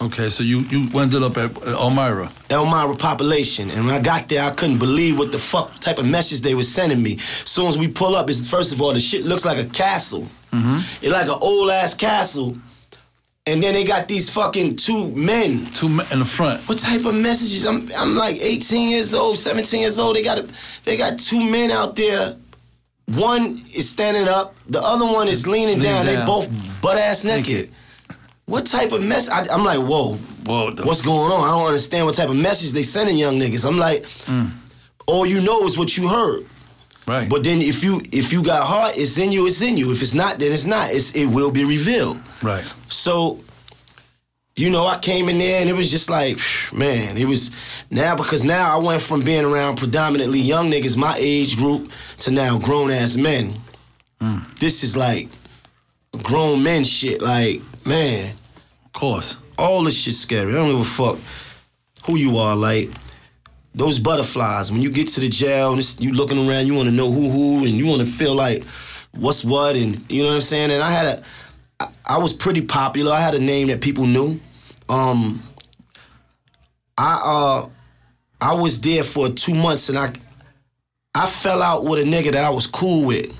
[0.00, 2.30] Okay, so you you ended up at, Elmira.
[2.50, 3.70] Elmira population.
[3.70, 6.54] And when I got there, I couldn't believe what the fuck type of message they
[6.54, 7.18] were sending me.
[7.44, 10.28] Soon as we pull up, it's first of all, the shit looks like a castle.
[10.52, 10.80] Mm-hmm.
[11.02, 12.58] It's like an old ass castle.
[13.48, 15.66] And then they got these fucking two men.
[15.66, 16.60] Two men in the front.
[16.68, 17.64] What type of messages?
[17.64, 20.16] I'm I'm like 18 years old, 17 years old.
[20.16, 20.48] They got a,
[20.84, 22.36] they got two men out there.
[23.14, 26.06] One is standing up, the other one is leaning Leaning down.
[26.06, 26.50] They both
[26.82, 27.46] butt ass naked.
[27.46, 27.75] Naked.
[28.46, 29.28] What type of mess?
[29.28, 30.14] I, I'm like, whoa,
[30.46, 31.44] Whoa, what's going on?
[31.44, 33.66] I don't understand what type of message they sending young niggas.
[33.68, 34.50] I'm like, mm.
[35.08, 36.46] all you know is what you heard.
[37.08, 37.28] Right.
[37.28, 39.92] But then if you if you got heart, it's in you, it's in you.
[39.92, 40.92] If it's not, then it's not.
[40.92, 42.20] It's it will be revealed.
[42.42, 42.64] right.
[42.88, 43.40] So,
[44.54, 46.38] you know, I came in there and it was just like,
[46.72, 47.50] man, it was
[47.90, 52.30] now because now I went from being around predominantly young niggas, my age group, to
[52.30, 53.54] now grown ass men.
[54.20, 54.58] Mm.
[54.58, 55.28] This is like
[56.22, 57.20] grown men shit.
[57.20, 58.34] Like, man,
[58.84, 59.36] Of course.
[59.58, 60.52] all this shit scary.
[60.52, 61.18] I don't give a fuck
[62.06, 62.54] who you are.
[62.56, 62.90] Like
[63.74, 64.70] those butterflies.
[64.72, 67.30] When you get to the jail and you looking around, you want to know who
[67.30, 68.64] who, and you want to feel like
[69.12, 70.70] what's what, and you know what I'm saying.
[70.70, 71.22] And I had a,
[71.80, 73.12] I, I was pretty popular.
[73.12, 74.40] I had a name that people knew.
[74.88, 75.42] Um,
[76.98, 77.68] I uh,
[78.40, 80.12] I was there for two months, and I,
[81.14, 83.34] I fell out with a nigga that I was cool with.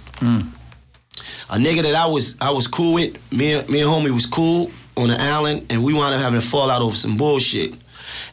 [1.48, 4.26] A nigga that I was I was cool with, me and me and homie was
[4.26, 7.74] cool on the island, and we wound up having a fallout over some bullshit.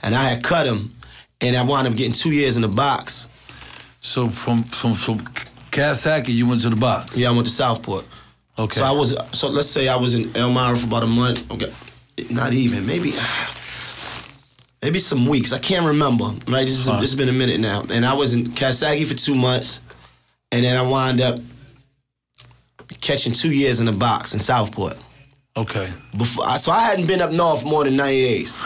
[0.02, 0.92] And I had cut him,
[1.42, 3.30] and I wound up getting two years in the box.
[4.02, 5.20] So from from from
[5.72, 7.18] Coxsackie, you went to the box.
[7.18, 8.06] Yeah, I went to Southport.
[8.58, 8.80] Okay.
[8.80, 11.50] So I was so let's say I was in Elmira for about a month.
[11.52, 11.72] Okay,
[12.32, 13.14] not even maybe
[14.82, 15.54] maybe some weeks.
[15.54, 16.26] I can't remember.
[16.48, 17.00] Right, this, is, Huh.
[17.00, 19.82] this has been a minute now, and I was in Coxsackie for two months,
[20.52, 21.40] and then I wound up
[23.04, 24.98] catching two years in the box in Southport.
[25.56, 25.94] Okay.
[26.18, 28.58] Before, so I hadn't been up north more than ninety days,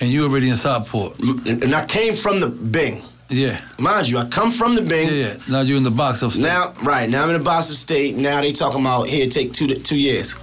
[0.00, 1.18] And you already in Southport.
[1.46, 3.02] and I came from the Bing.
[3.28, 3.60] Yeah.
[3.78, 5.08] Mind you, I come from the Bing.
[5.08, 5.36] Yeah, yeah.
[5.48, 6.46] Now you're in the box upstairs.
[6.46, 8.14] Now, right now I'm in the box of state.
[8.16, 10.34] Now they talking about here take two two years.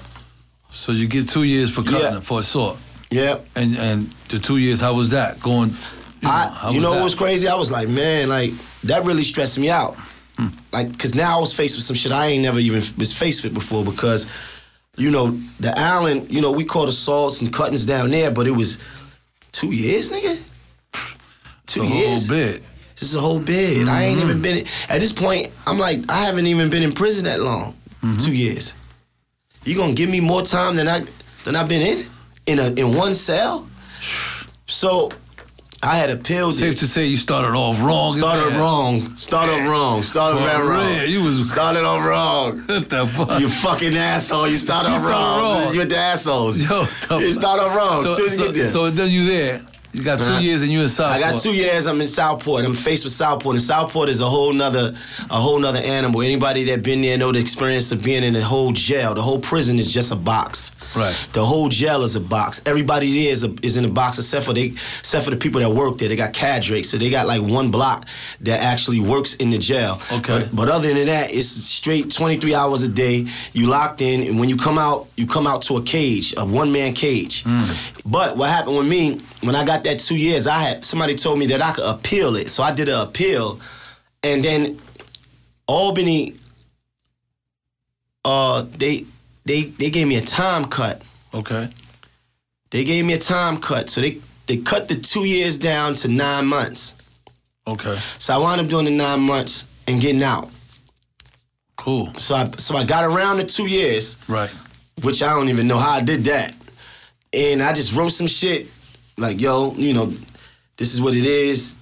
[0.69, 2.19] So you get two years for cutting Yeah.
[2.19, 2.77] for assault.
[3.11, 3.45] Yep.
[3.55, 5.69] And and the two years, how was that going?
[6.21, 6.97] You know, I, you know that?
[6.97, 7.47] what was crazy?
[7.47, 8.51] I was like, man, like
[8.83, 9.95] that really stressed me out.
[10.73, 13.43] Like, cause now I was faced with some shit I ain't never even was faced
[13.43, 13.85] with before.
[13.85, 14.25] Because,
[14.97, 18.51] you know, the island, you know, we caught assaults and cuttings down there, but it
[18.51, 18.79] was
[19.51, 20.41] two years, nigga.
[21.67, 22.27] Two a years.
[22.27, 22.63] whole bit.
[22.95, 23.87] This is a whole bid.
[23.87, 25.51] I ain't even been at this point.
[25.67, 27.75] I'm like, I haven't even been in prison that long.
[28.19, 28.75] Two years.
[29.63, 31.05] You gonna give me more time than I
[31.45, 32.05] than I've been in
[32.45, 33.67] in a in one cell?
[34.67, 35.09] So
[35.85, 36.55] I had appealed.
[36.55, 36.77] Safe it.
[36.79, 38.13] to say you started off wrong.
[38.13, 39.01] Started wrong.
[39.17, 40.01] Started wrong.
[40.03, 40.95] Started For wrong.
[40.97, 42.61] real, you was- started off wrong.
[42.67, 43.39] What the fuck?
[43.41, 44.47] You fucking asshole.
[44.47, 45.63] You started You off started wrong.
[45.65, 45.73] wrong.
[45.75, 46.63] You're the assholes.
[46.63, 46.81] Yo,
[47.19, 48.03] you started off wrong.
[48.05, 49.61] So, Soon as you so, so then you there,
[49.93, 51.23] You got two Uh, years and you in Southport.
[51.23, 51.85] I got two years.
[51.85, 52.65] I'm in Southport.
[52.65, 54.95] I'm faced with Southport, and Southport is a whole nother,
[55.29, 56.23] a whole nother animal.
[56.23, 59.13] Anybody that been there know the experience of being in the whole jail.
[59.13, 60.71] The whole prison is just a box.
[60.95, 61.15] Right.
[61.33, 62.61] The whole jail is a box.
[62.65, 65.61] Everybody there is, a, is in a box except for they, except for the people
[65.61, 66.09] that work there.
[66.09, 68.07] They got cadre, so they got like one block
[68.41, 70.01] that actually works in the jail.
[70.11, 70.39] Okay.
[70.39, 73.27] But, but other than that, it's straight 23 hours a day.
[73.53, 76.43] You locked in, and when you come out, you come out to a cage, a
[76.45, 77.45] one man cage.
[78.05, 80.47] But what happened with me when I got that two years?
[80.47, 83.59] I had somebody told me that I could appeal it, so I did an appeal,
[84.23, 84.79] and then
[85.67, 86.35] Albany,
[88.25, 89.05] uh, they
[89.45, 91.01] they they gave me a time cut.
[91.33, 91.69] Okay.
[92.71, 96.07] They gave me a time cut, so they they cut the two years down to
[96.07, 96.95] nine months.
[97.67, 97.97] Okay.
[98.19, 100.49] So I wound up doing the nine months and getting out.
[101.77, 102.13] Cool.
[102.17, 104.49] So I so I got around the two years, Right.
[105.01, 106.55] which I don't even know how I did that.
[107.33, 108.67] And I just wrote some shit
[109.17, 110.13] like, yo, you know,
[110.77, 111.75] this is what it is.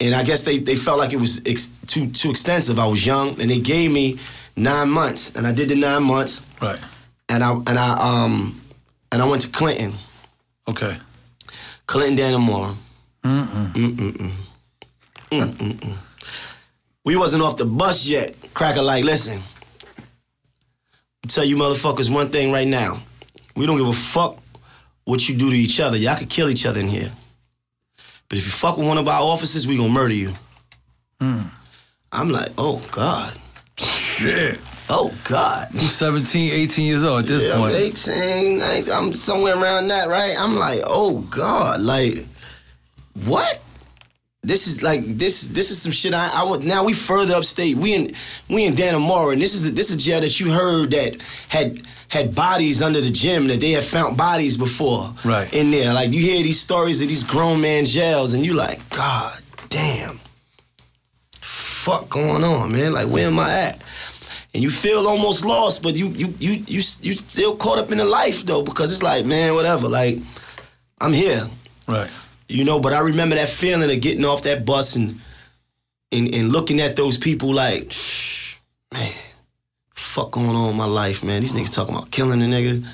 [0.00, 2.78] And I guess they, they felt like it was ex- too too extensive.
[2.78, 4.18] I was young, and they gave me
[4.56, 6.78] nine months, and I did the nine months, Right.
[7.28, 7.90] and I and I
[8.24, 8.60] um
[9.12, 9.94] and I went to Clinton,
[10.68, 10.98] Okay.
[11.86, 12.74] Clinton Dannemora.
[13.22, 13.72] Mm-mm-mm.
[13.74, 14.32] Mm-mm-mm.
[15.30, 15.96] Mm mm.
[17.04, 18.34] We wasn't off the bus yet.
[18.54, 19.40] Cracker like, listen.
[21.24, 22.98] I'll tell you motherfuckers one thing right now.
[23.54, 24.38] We don't give a fuck
[25.04, 25.96] what you do to each other.
[25.96, 27.10] Y'all could kill each other in here.
[28.28, 30.32] But if you fuck with one of our officers, we gonna murder you.
[31.20, 31.42] Hmm.
[32.10, 33.34] I'm like, oh God.
[33.76, 34.60] Shit.
[34.88, 35.68] Oh God.
[35.72, 37.74] You 17, 18 years old at this Yeah, I'm point.
[37.74, 38.60] 18.
[38.60, 40.34] I- I'm somewhere around that, right?
[40.38, 42.26] I'm like, oh God, like,
[43.24, 43.61] what?
[44.44, 45.42] This is like this.
[45.44, 46.12] This is some shit.
[46.14, 47.76] I, I would now we further upstate.
[47.76, 48.14] We in
[48.48, 51.80] we in Dannemora, and this is this is a jail that you heard that had
[52.08, 55.14] had bodies under the gym that they had found bodies before.
[55.24, 55.52] Right.
[55.54, 55.94] in there.
[55.94, 60.18] Like you hear these stories of these grown man jails, and you like, God damn,
[61.40, 62.92] fuck going on, man?
[62.92, 63.82] Like where am I at?
[64.54, 67.98] and you feel almost lost, but you you you you you still caught up in
[67.98, 69.86] the life though because it's like man, whatever.
[69.88, 70.18] Like
[71.00, 71.48] I'm here,
[71.86, 72.10] Right.
[72.48, 72.80] You know.
[72.80, 75.20] But I remember that feeling of getting off that bus and
[76.10, 78.56] and, and looking at those people like, "Shh,
[78.92, 79.12] man,
[80.12, 81.40] fuck going on in my life, man.
[81.40, 82.86] These niggas talking about killing the nigga.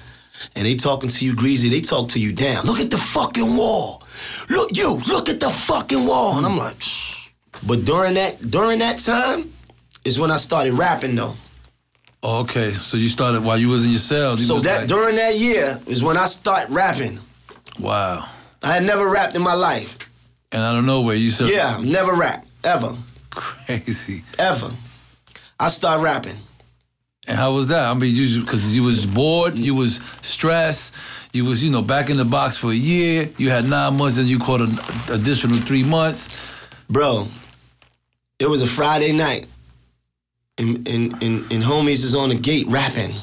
[0.54, 2.64] And they talking to you greasy, they talk to you down.
[2.64, 4.04] Look at the fucking wall.
[4.48, 6.36] Look, you, look at the fucking wall.
[6.38, 7.28] And I'm like, Shh.
[7.66, 9.52] but during that during that time
[10.04, 11.34] is when I started rapping though.
[12.22, 12.72] Oh, okay.
[12.72, 14.36] So you started while you was in your cell.
[14.38, 17.18] So that like, during that year is when I start rapping.
[17.80, 18.28] wow.
[18.62, 19.98] I had never rapped in my life.
[20.52, 22.96] And I don't know where you said, Yeah, never rapped ever,
[23.30, 24.22] crazy.
[24.38, 24.70] ever.
[25.60, 26.38] I start rapping.
[27.26, 27.84] And how was that?
[27.90, 30.94] I mean, you because you was bored, you was stressed,
[31.34, 33.28] you was you know back in the box for a year.
[33.36, 34.78] You had nine months, and you caught an
[35.12, 36.34] additional three months.
[36.88, 37.28] Bro,
[38.38, 39.46] it was a Friday night.
[40.56, 43.14] And, and, and, and homies is on the gate rapping.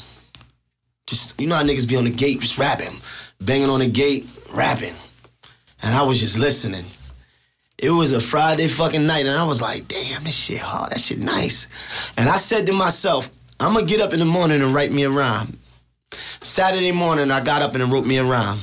[1.05, 2.95] Just, you know how niggas be on the gate just rapping.
[3.41, 4.93] Banging on the gate, rapping.
[5.85, 6.83] And I was just listening.
[7.77, 10.91] It was a Friday fucking night, and I was like, damn, this shit hard.
[10.91, 11.67] That shit nice.
[12.17, 15.03] And I said to myself, I'm gonna get up in the morning and write me
[15.03, 15.59] a rhyme.
[16.41, 18.61] Saturday morning, I got up and wrote me a rhyme.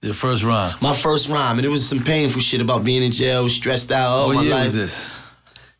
[0.00, 0.74] Your first rhyme.
[0.80, 4.08] My first rhyme, and it was some painful shit about being in jail, stressed out
[4.08, 4.64] all what my year life.
[4.64, 5.12] was this?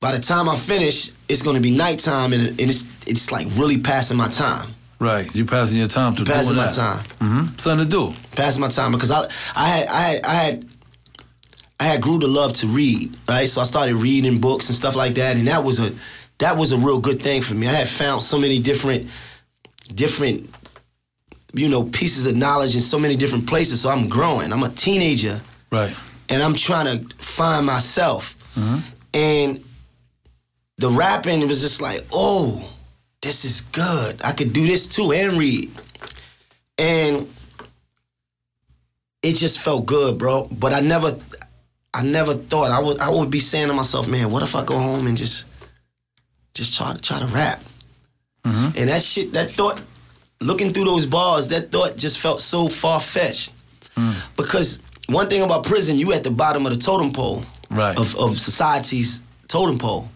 [0.00, 3.80] by the time I finish, it's gonna be nighttime and, and it's it's like really
[3.80, 4.68] passing my time.
[5.00, 5.32] Right.
[5.34, 6.74] You passing your time to Passing my that.
[6.74, 7.04] time.
[7.20, 7.56] Mm-hmm.
[7.56, 8.14] Something to do.
[8.34, 10.68] Passing my time because I I had I had I had
[11.80, 13.48] I had grew to love to read, right?
[13.48, 15.92] So I started reading books and stuff like that, and that was a
[16.38, 17.68] that was a real good thing for me.
[17.68, 19.08] I had found so many different
[19.94, 20.50] different
[21.54, 23.80] you know pieces of knowledge in so many different places.
[23.82, 24.52] So I'm growing.
[24.52, 25.94] I'm a teenager Right.
[26.28, 28.34] and I'm trying to find myself.
[29.14, 29.64] And
[30.78, 32.68] the rapping was just like, oh,
[33.22, 34.20] this is good.
[34.22, 35.70] I could do this too and read.
[36.78, 37.28] And
[39.22, 40.48] it just felt good, bro.
[40.50, 41.18] But I never,
[41.92, 42.98] I never thought I would.
[42.98, 45.46] I would be saying to myself, man, what if I go home and just,
[46.54, 47.62] just try to try to rap?
[48.44, 48.78] Mm-hmm.
[48.78, 49.82] And that shit, that thought,
[50.40, 53.52] looking through those bars, that thought just felt so far fetched
[53.96, 54.16] mm.
[54.36, 57.98] because one thing about prison, you at the bottom of the totem pole Right.
[57.98, 60.08] of, of society's totem pole.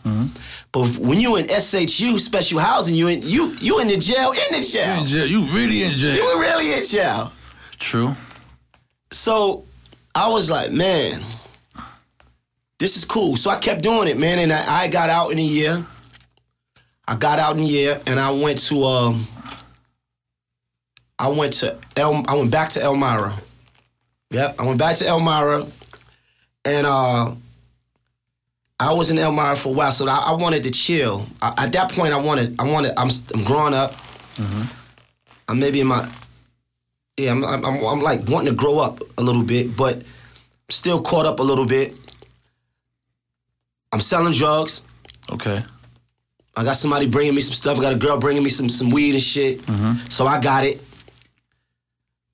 [0.72, 4.38] But when you in SHU special housing, you in you you in the jail in
[4.50, 5.00] the You jail.
[5.00, 5.26] in jail.
[5.26, 6.14] You really in jail.
[6.14, 7.32] You were really in jail.
[7.78, 8.14] True.
[9.10, 9.64] So
[10.14, 11.20] I was like, man,
[12.78, 13.36] this is cool.
[13.36, 15.84] So I kept doing it, man, and I, I got out in a year.
[17.06, 19.26] I got out in a year, and I went to um,
[21.18, 23.34] I went to El, I went back to Elmira.
[24.30, 25.66] Yep, I went back to Elmira,
[26.64, 27.34] and uh,
[28.88, 29.92] I was in Elmira for a while.
[29.92, 31.26] So I, I wanted to chill.
[31.40, 33.94] I, at that point, I wanted, I wanted, I'm, I'm growing up.
[35.48, 36.08] I'm maybe in my
[37.18, 40.02] yeah, I'm, I'm, I'm, I'm like wanting to grow up a little bit, but
[40.70, 41.94] still caught up a little bit.
[43.92, 44.84] I'm selling drugs.
[45.30, 45.62] Okay.
[46.56, 47.78] I got somebody bringing me some stuff.
[47.78, 49.60] I got a girl bringing me some some weed and shit.
[50.08, 50.82] So I got it.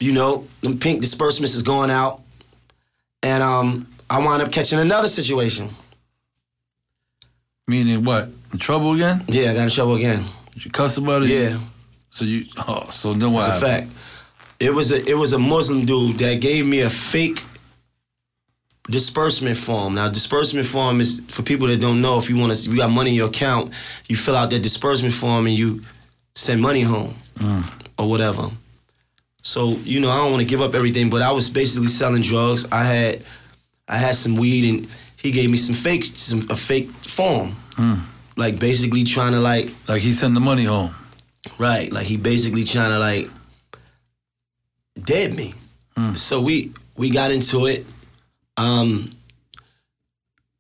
[0.01, 2.21] You know, them pink disbursements is going out,
[3.25, 5.71] and um, I wind up catching another situation.
[7.69, 8.31] Meaning what?
[8.53, 9.23] In trouble again?
[9.29, 10.25] Yeah, I got in trouble again.
[10.55, 11.29] Did you cuss about it?
[11.29, 11.61] Yeah,
[12.11, 12.47] So you.
[12.57, 13.47] Oh, so then what?
[13.47, 13.89] It's a fact.
[14.59, 17.45] It was a it was a Muslim dude that gave me a fake
[18.91, 19.95] disbursement form.
[19.95, 22.19] Now, disbursement form is for people that don't know.
[22.19, 23.73] If you want to, you got money in your account,
[24.09, 25.83] you fill out that disbursement form and you
[26.35, 27.71] send money home mm.
[27.99, 28.51] or whatever.
[29.43, 32.23] So you know, I don't want to give up everything, but I was basically selling
[32.23, 32.67] drugs.
[32.73, 33.25] I had
[33.87, 34.89] I had some weed and
[35.21, 37.57] he gave me some fake some a fake form,
[38.37, 40.95] like basically trying to like Like he sent the money home.
[41.59, 43.31] Right, like he basically trying to like
[45.03, 45.55] dead me.
[46.15, 47.85] So we we got into it.
[48.57, 49.11] Um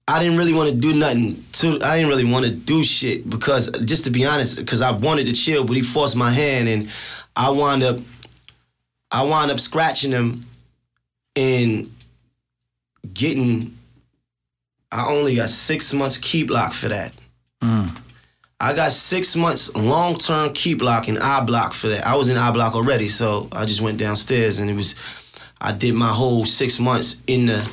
[0.08, 1.44] I didn't really want to do nothing.
[1.52, 4.90] To, I didn't really want to do shit because, just to be honest, because I
[4.90, 6.90] wanted to chill, but he forced my hand, and
[7.36, 7.98] I wound up,
[9.10, 10.46] I wound up scratching him,
[11.36, 11.92] and
[13.12, 13.77] getting.
[14.90, 17.12] I only got six months keep lock for that.
[17.62, 17.96] Mm.
[18.60, 22.06] I got six months long term keep block and I block for that.
[22.06, 24.94] I was in I block already, so I just went downstairs and it was
[25.60, 27.70] I did my whole six months in the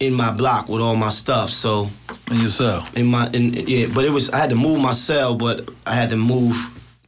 [0.00, 1.50] in my block with all my stuff.
[1.50, 1.88] So
[2.30, 2.86] In your cell.
[2.94, 5.94] in my in yeah, but it was I had to move my cell, but I
[5.94, 6.56] had to move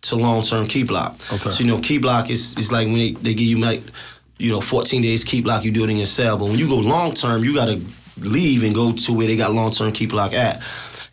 [0.03, 1.15] to long term keep block.
[1.33, 1.51] Okay.
[1.51, 3.83] So you know, keep block is is like when they, they give you like
[4.39, 6.37] you know 14 days keep block, you do it in your cell.
[6.39, 7.81] But when you go long term, you gotta
[8.19, 10.63] leave and go to where they got long term keep block at.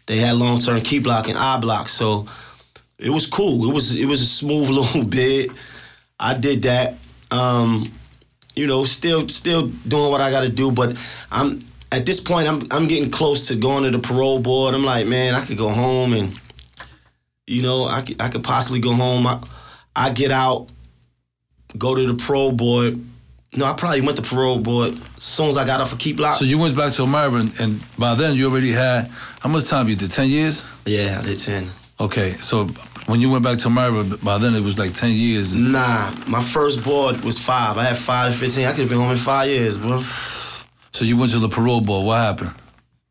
[0.05, 2.27] They had long term keep block and I block, so
[2.97, 3.69] it was cool.
[3.69, 5.51] It was it was a smooth little bit.
[6.19, 6.97] I did that.
[7.31, 7.91] Um,
[8.55, 10.97] you know, still still doing what I got to do, but
[11.31, 14.75] I'm at this point I'm I'm getting close to going to the parole board.
[14.75, 16.39] I'm like, man, I could go home and
[17.45, 19.27] you know, I could, I could possibly go home.
[19.27, 19.41] I
[19.95, 20.67] I get out,
[21.77, 22.99] go to the parole board.
[23.55, 26.19] No, I probably went to parole board as soon as I got off of Keep
[26.19, 26.37] Lock.
[26.37, 29.09] So you went back to Elmira, and, and by then you already had
[29.41, 30.11] how much time you did?
[30.11, 30.65] Ten years.
[30.85, 31.69] yeah, I did ten.
[31.99, 32.65] Okay, so
[33.05, 35.55] when you went back to Elmira, by then it was like ten years.
[35.55, 37.77] Nah, my first board was five.
[37.77, 38.65] I had five to fifteen.
[38.65, 39.99] I could have been home in five years, bro.
[40.91, 42.05] So you went to the parole board.
[42.05, 42.51] What happened?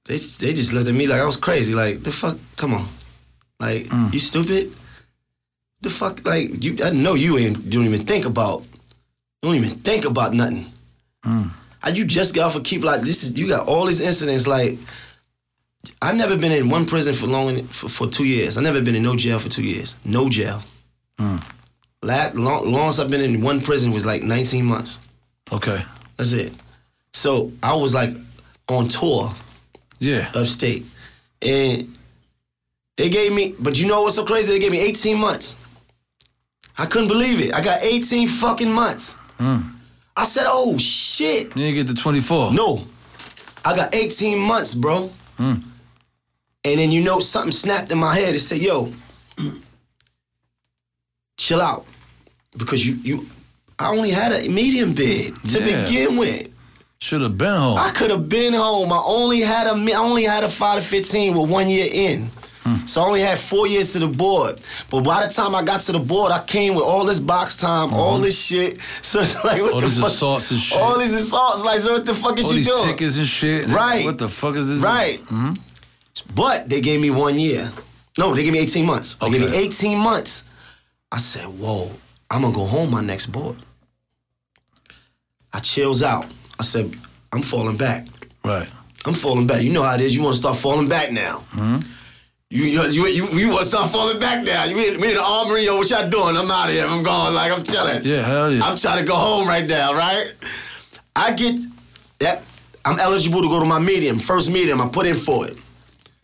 [0.05, 1.74] They they just looked at me like I was crazy.
[1.74, 2.88] Like the fuck, come on,
[3.61, 4.12] like mm.
[4.12, 4.74] you stupid.
[5.83, 6.78] The fuck, like you.
[6.85, 7.64] I know you ain't.
[7.64, 8.64] You don't even think about.
[9.42, 10.72] Don't even think about nothing.
[11.24, 11.50] Mm.
[11.81, 14.46] How you just got off a keep like this is you got all these incidents
[14.46, 14.78] like.
[16.00, 18.57] I never been in one prison for long for, for two years.
[18.57, 19.96] I never been in no jail for two years.
[20.05, 20.62] No jail.
[21.18, 21.42] Mm.
[22.02, 25.00] Last, long, longest I've been in one prison was like 19 months.
[25.52, 25.83] Okay.
[26.16, 26.52] That's it.
[27.12, 28.14] So I was like
[28.68, 29.33] on tour
[29.98, 30.31] Yeah.
[30.35, 30.85] upstate.
[31.40, 31.96] And
[32.96, 34.52] they gave me, but you know what's so crazy?
[34.52, 35.59] They gave me 18 months.
[36.78, 37.55] I couldn't believe it.
[37.55, 39.18] I got 18 fucking months.
[39.42, 39.74] Mm.
[40.16, 41.48] I said, oh shit.
[41.57, 42.52] You didn't get to twenty four.
[42.52, 42.87] No.
[43.64, 45.11] I got 18 months, bro.
[45.38, 45.62] Mm.
[46.64, 48.92] And then you know something snapped in my head and said, yo,
[51.38, 51.87] chill out.
[52.57, 53.26] Because you you
[53.78, 55.85] I only had a medium bid to Yeah.
[55.85, 56.48] begin with.
[57.00, 57.78] Should have been home.
[57.78, 58.92] I could have been home.
[58.92, 62.31] I only had a I only had a five to fifteen with one year in.
[62.87, 64.61] So I only had four years to the board.
[64.90, 67.57] But by the time I got to the board, I came with all this box
[67.57, 68.25] time, all uh-huh.
[68.25, 68.79] this shit.
[69.03, 70.09] So it's like what All the these fuck?
[70.09, 70.81] assaults and shit.
[70.81, 71.64] All these assaults.
[71.64, 72.88] Like, so what the fuck is All you these doing?
[72.88, 73.68] tickets and shit.
[73.68, 74.05] Right.
[74.05, 74.79] What the fuck is this?
[74.79, 75.20] Right.
[75.22, 75.55] Mm-hmm.
[76.35, 77.70] But they gave me one year.
[78.18, 79.16] No, they gave me 18 months.
[79.16, 80.48] They gave me 18 months.
[81.11, 81.90] I said, whoa,
[82.31, 83.57] I'm gonna go home my next board.
[85.53, 86.27] I chills out.
[86.59, 86.94] I said,
[87.33, 88.07] I'm falling back.
[88.44, 88.68] Right.
[89.05, 89.62] I'm falling back.
[89.62, 90.14] You know how it is.
[90.14, 91.44] You want to start falling back now.
[91.57, 91.81] You,
[92.52, 94.64] you, you, you, you want to start falling back now.
[94.64, 96.36] You in, we in the armory, yo, what y'all doing?
[96.36, 96.86] I'm out of here.
[96.86, 98.02] I'm going, like, I'm chilling.
[98.04, 98.22] Yeah.
[98.22, 98.64] Hell yeah.
[98.64, 100.32] I'm trying to go home right now, right?
[101.16, 101.58] I get
[102.18, 102.42] that
[102.84, 104.80] I'm eligible to go to my medium, first medium.
[104.80, 105.56] I put in for it.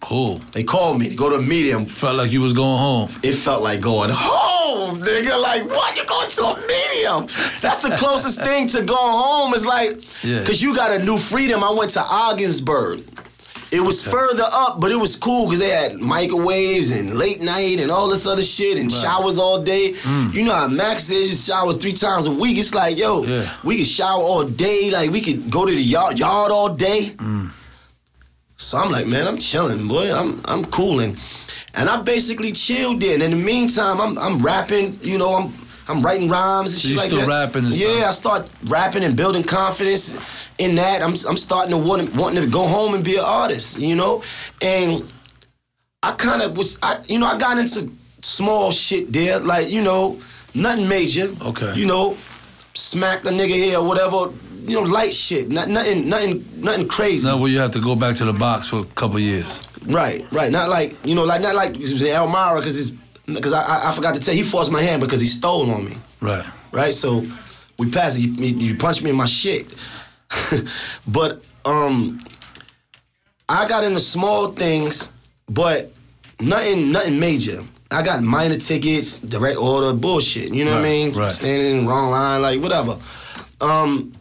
[0.01, 0.39] Cool.
[0.53, 1.85] They called me to go to a medium.
[1.87, 3.09] Felt like you was going home.
[3.23, 5.41] It felt like going home, nigga.
[5.41, 5.97] Like, what?
[5.97, 7.27] You going to a medium?
[7.61, 9.55] That's the closest thing to going home.
[9.55, 10.45] Is like, Yeah.
[10.45, 11.65] cause you got a new freedom.
[11.65, 13.03] I went to Ogdensburg.
[13.71, 17.81] It was further up, but it was cool because they had microwaves and late night
[17.81, 19.93] and all this other shit and showers all day.
[19.93, 20.33] Mm.
[20.33, 22.57] You know how Max is, showers three times a week.
[22.57, 23.53] It's like, yo, Yeah.
[23.63, 24.91] we could shower all day.
[24.91, 27.13] Like, we could go to the yard, yard all day.
[27.17, 27.51] Mm.
[28.57, 30.13] So I'm like, man, I'm chilling, boy.
[30.13, 31.17] I'm I'm cooling.
[31.75, 33.15] And I basically chilled there.
[33.15, 35.53] And in the meantime, I'm I'm rapping, you know, I'm
[35.89, 37.53] I'm writing rhymes and So shit you like still that.
[37.77, 38.09] yeah?
[38.09, 40.17] I start rapping and building confidence
[40.59, 41.03] in that.
[41.03, 44.23] I'm I'm starting to want wanting to go home and be an artist, you know?
[44.61, 45.11] And
[46.03, 47.91] I kind of was I you know, I got into
[48.23, 50.19] small shit there, like, you know,
[50.55, 51.35] nothing major.
[51.43, 51.75] Okay.
[51.75, 52.17] You know,
[52.75, 54.33] smack a nigga here or whatever,
[54.67, 55.51] you know, light shit.
[55.51, 57.27] Not, nothing nothing nothing crazy.
[57.27, 59.63] Now where you have to go back to the box for a couple years.
[59.87, 60.53] Right, right.
[60.53, 63.91] Not like you know, like not like it was in Elmira because it's because I,
[63.91, 65.97] I forgot to tell he forced my hand because he stole on me.
[66.21, 66.45] Right.
[66.73, 67.25] Right, so
[67.79, 68.19] we passed.
[68.19, 69.67] You, you punched me in my shit,
[71.07, 72.23] but um,
[73.49, 75.13] I got into small things,
[75.49, 75.93] but
[76.41, 77.63] nothing nothing major.
[77.91, 80.53] I got minor tickets, direct order, bullshit.
[80.53, 81.13] You know what I mean?
[81.15, 81.33] right.
[81.33, 82.99] Standing in the wrong line, like whatever.
[83.61, 84.13] Um,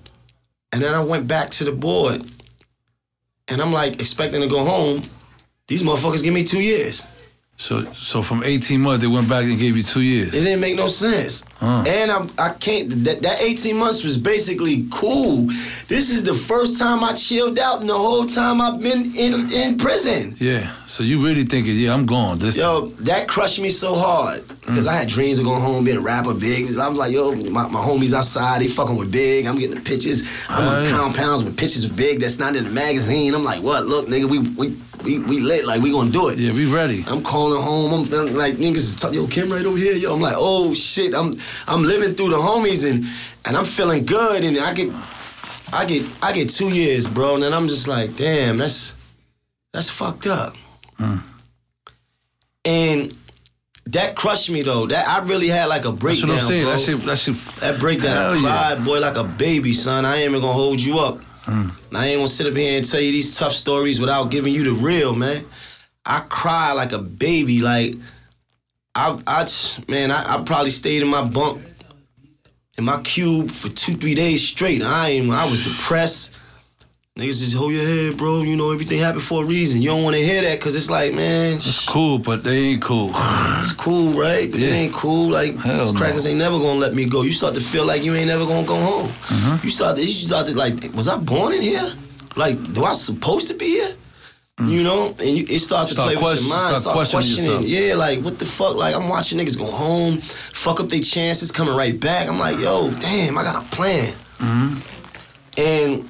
[0.71, 2.23] and then I went back to the board,
[3.47, 5.03] and I'm like expecting to go home.
[5.67, 7.05] These motherfuckers give me two years.
[7.59, 10.29] So so from 18 months they went back and gave you two years.
[10.29, 11.43] It didn't make no sense.
[11.55, 11.83] Huh.
[11.87, 13.03] And I, I can't.
[13.03, 15.47] That, that 18 months was basically cool.
[15.87, 19.51] This is the first time I chilled out in the whole time I've been in
[19.51, 20.35] in prison.
[20.37, 20.71] Yeah.
[20.85, 22.63] So you really thinking, yeah, I'm gone this time.
[22.63, 24.89] Yo, that crushed me so hard because mm.
[24.89, 26.65] I had dreams of going home being a rapper big.
[26.77, 29.47] I was like, yo, my, my homies outside, they fucking with big.
[29.47, 30.23] I'm getting the pictures.
[30.47, 30.91] I'm on yeah.
[30.91, 33.33] compounds with pictures of big that's not in the magazine.
[33.33, 33.87] I'm like, what?
[33.87, 35.65] Look, nigga, we we we, we lit.
[35.65, 36.37] Like we gonna do it.
[36.39, 37.03] Yeah, we ready.
[37.07, 37.93] I'm calling home.
[37.93, 39.93] I'm feeling like niggas is talking, yo, Kim right over here.
[39.93, 41.13] Yo, I'm like, oh shit.
[41.15, 43.05] I'm I'm living through the homies and
[43.45, 44.43] and I'm feeling good.
[44.43, 44.91] And I get
[45.71, 47.35] I get I get two years, bro.
[47.35, 48.95] And then I'm just like, damn, that's
[49.73, 50.55] that's fucked up.
[50.97, 51.17] Hmm.
[52.65, 53.15] And
[53.85, 54.87] that crushed me though.
[54.87, 56.29] That I really had like a That's breakdown.
[56.29, 56.63] what I'm saying.
[56.65, 56.71] bro.
[56.75, 58.37] That shit that shit That breakdown, I Hell
[58.77, 58.83] yeah.
[58.83, 60.05] boy, like a baby, son.
[60.05, 61.19] I ain't even gonna hold you up.
[61.47, 61.71] Mm.
[61.95, 64.65] I ain't gonna sit up here and tell you these tough stories without giving you
[64.65, 65.45] the real, man.
[66.05, 67.61] I cry like a baby.
[67.61, 67.95] Like,
[68.93, 69.47] I, I,
[69.87, 71.63] man, I, I probably stayed in my bunk,
[72.77, 74.81] in my cube for two, three days straight.
[74.81, 76.35] I ain't, I was depressed.
[77.17, 78.43] Niggas just hold your head, bro.
[78.43, 79.81] You know everything happened for a reason.
[79.81, 82.81] You don't want to hear that because it's like, man, it's cool, but they ain't
[82.83, 83.09] cool.
[83.15, 84.49] it's cool, right?
[84.51, 84.73] But it Yeah.
[84.75, 85.31] ain't cool.
[85.31, 85.99] Like Hell these no.
[85.99, 87.23] crackers ain't never gonna let me go.
[87.23, 89.07] You start to feel like you ain't never gonna go home.
[89.29, 89.65] Mm-hmm.
[89.65, 91.91] You start to, you start to like, was I born in here?
[92.35, 93.95] Like, do I supposed to be here?
[94.59, 95.93] You know, and you, it starts Mm.
[95.93, 96.77] Start to play with your mind.
[96.77, 97.61] start questioning yourself.
[97.65, 98.75] Yeah, like what the fuck?
[98.75, 100.17] Like I'm watching niggas go home,
[100.53, 102.27] fuck up their chances, coming right back.
[102.27, 104.13] I'm like, yo, damn, I got a plan.
[104.39, 104.79] Mm-hmm.
[105.59, 106.09] And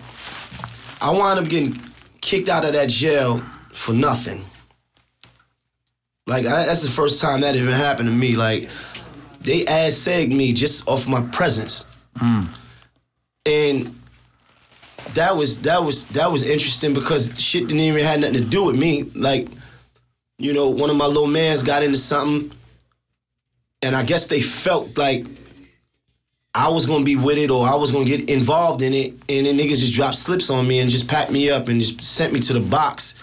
[1.02, 1.80] I wound up getting
[2.22, 3.40] kicked out of that jail
[3.72, 4.44] for nothing.
[6.26, 8.36] Like I, that's the first time that even happened to me.
[8.36, 8.70] Like
[9.42, 11.88] they ass segged me just off my presence,
[12.18, 12.44] hmm.
[13.46, 13.96] and
[15.14, 18.66] that was that was that was interesting because shit didn't even have nothing to do
[18.66, 19.04] with me.
[19.16, 19.48] Like
[20.38, 22.52] you know, one of my little mans got into something,
[23.82, 25.26] and I guess they felt like
[26.58, 29.46] I was gonna be with it or I was gonna get involved in it, and
[29.46, 32.34] then niggas just dropped slips on me and just packed me up and just sent
[32.34, 33.16] me to the box.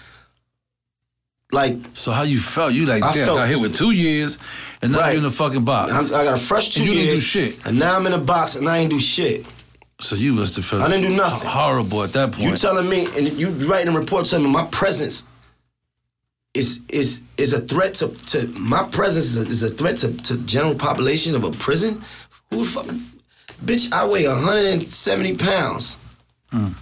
[1.53, 2.73] Like So how you felt?
[2.73, 4.39] You like, I damn, felt- got hit with two years,
[4.83, 5.09] and now Right.
[5.11, 5.93] you're in the fucking box.
[6.13, 7.67] I'm, I got a fresh two And you years, didn't do shit.
[7.67, 9.45] and now I'm in a box and I ain't do shit.
[10.01, 11.49] so you must have felt I didn't do nothing.
[11.49, 12.51] horrible at that point.
[12.51, 15.27] You telling me, and you writing a report telling me my presence
[16.55, 20.13] is is is a threat to, to my presence is a, is a threat to,
[20.29, 22.03] to general population of a prison?
[22.51, 22.87] Who the fuck?
[23.65, 25.99] Bitch, I weigh 170 pounds.
[26.53, 26.75] Mm.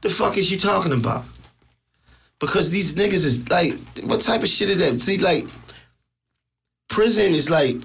[0.00, 1.24] The fuck is you talking about?
[2.38, 5.00] Because these niggas is like, what type of shit is that?
[5.00, 5.46] See, like,
[6.88, 7.76] prison is like,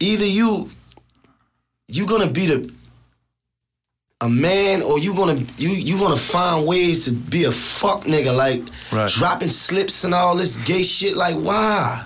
[0.00, 0.70] either you,
[1.88, 2.72] you gonna be the
[4.22, 8.34] a man or you gonna you you gonna find ways to be a fuck nigga
[8.34, 8.62] like
[8.92, 9.10] Right.
[9.10, 12.04] dropping slips and all this gay shit like why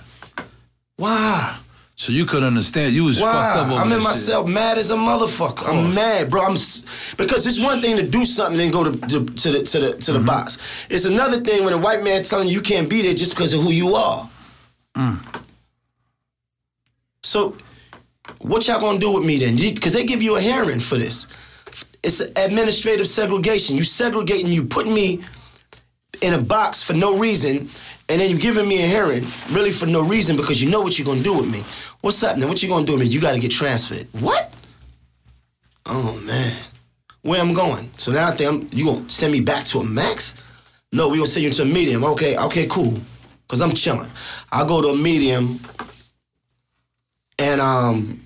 [0.97, 1.59] why
[1.99, 2.93] so you couldn't understand.
[2.95, 4.05] You was why fucked up over I'm in shit.
[4.05, 6.57] myself mad as a motherfucker I'm mad bro I'm
[7.17, 9.91] because it's one thing to do something and go to to, to the to the
[9.93, 10.13] to Mm-hmm.
[10.13, 10.59] the box
[10.91, 13.53] it's another thing when a white man telling you you can't be there just because
[13.55, 14.29] of who you are
[14.97, 15.19] Mm.
[17.23, 17.55] so
[18.39, 21.27] what y'all gonna do with me then because they give you a hearing for this
[22.03, 23.77] it's administrative segregation.
[23.77, 25.25] You segregating, you putting me
[26.23, 27.69] in a box for no reason,
[28.09, 30.99] and then you giving me a hearing really for no reason because you know what
[31.01, 31.65] you're gonna do with me.
[32.07, 32.49] What's happening?
[32.49, 33.09] What you gonna do with me?
[33.09, 34.07] You gotta get transferred.
[34.13, 34.55] What?
[35.87, 36.57] Oh man,
[37.23, 37.91] where I'm going?
[37.99, 40.37] So now I think I'm, you gonna send me back to a max?
[40.93, 42.05] No, we gonna send you to a medium.
[42.05, 43.01] Okay, okay, cool.
[43.49, 44.09] Cause I'm chilling.
[44.53, 45.59] I go to a medium,
[47.41, 48.25] and um,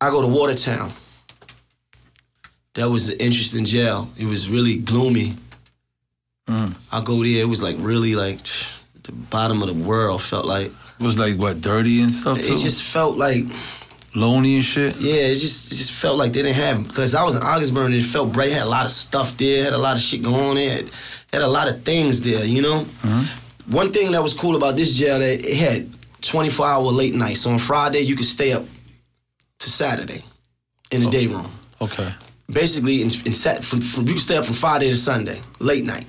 [0.00, 0.92] I go to Watertown.
[2.74, 4.08] That was an interesting jail.
[4.16, 5.34] It was really gloomy.
[6.46, 7.42] I go there.
[7.42, 8.38] It was like really like
[9.02, 10.22] the bottom of the world.
[10.22, 10.70] Felt like
[11.02, 12.52] was like what dirty and stuff too.
[12.52, 13.44] it just felt like
[14.14, 14.96] lonely and shit.
[14.96, 15.14] yeah.
[15.32, 17.94] It just it just felt like they didn't have because I was in Ogdensburg and
[17.94, 18.52] it felt bright.
[18.52, 19.64] Had a lot of stuff there.
[19.64, 20.76] Had a lot of shit going on there.
[20.76, 20.90] Had,
[21.32, 22.44] had a lot of things there.
[22.44, 22.86] You know.
[23.66, 25.88] One thing that was cool about this jail that it had
[26.22, 27.40] 24 hour late nights.
[27.42, 28.64] So on Friday you could stay up
[29.60, 30.24] to Saturday
[30.90, 31.50] in the day room.
[31.80, 32.12] Okay.
[32.50, 35.84] basically in, in set from, from you could stay up from Friday to Sunday, late
[35.84, 36.06] night.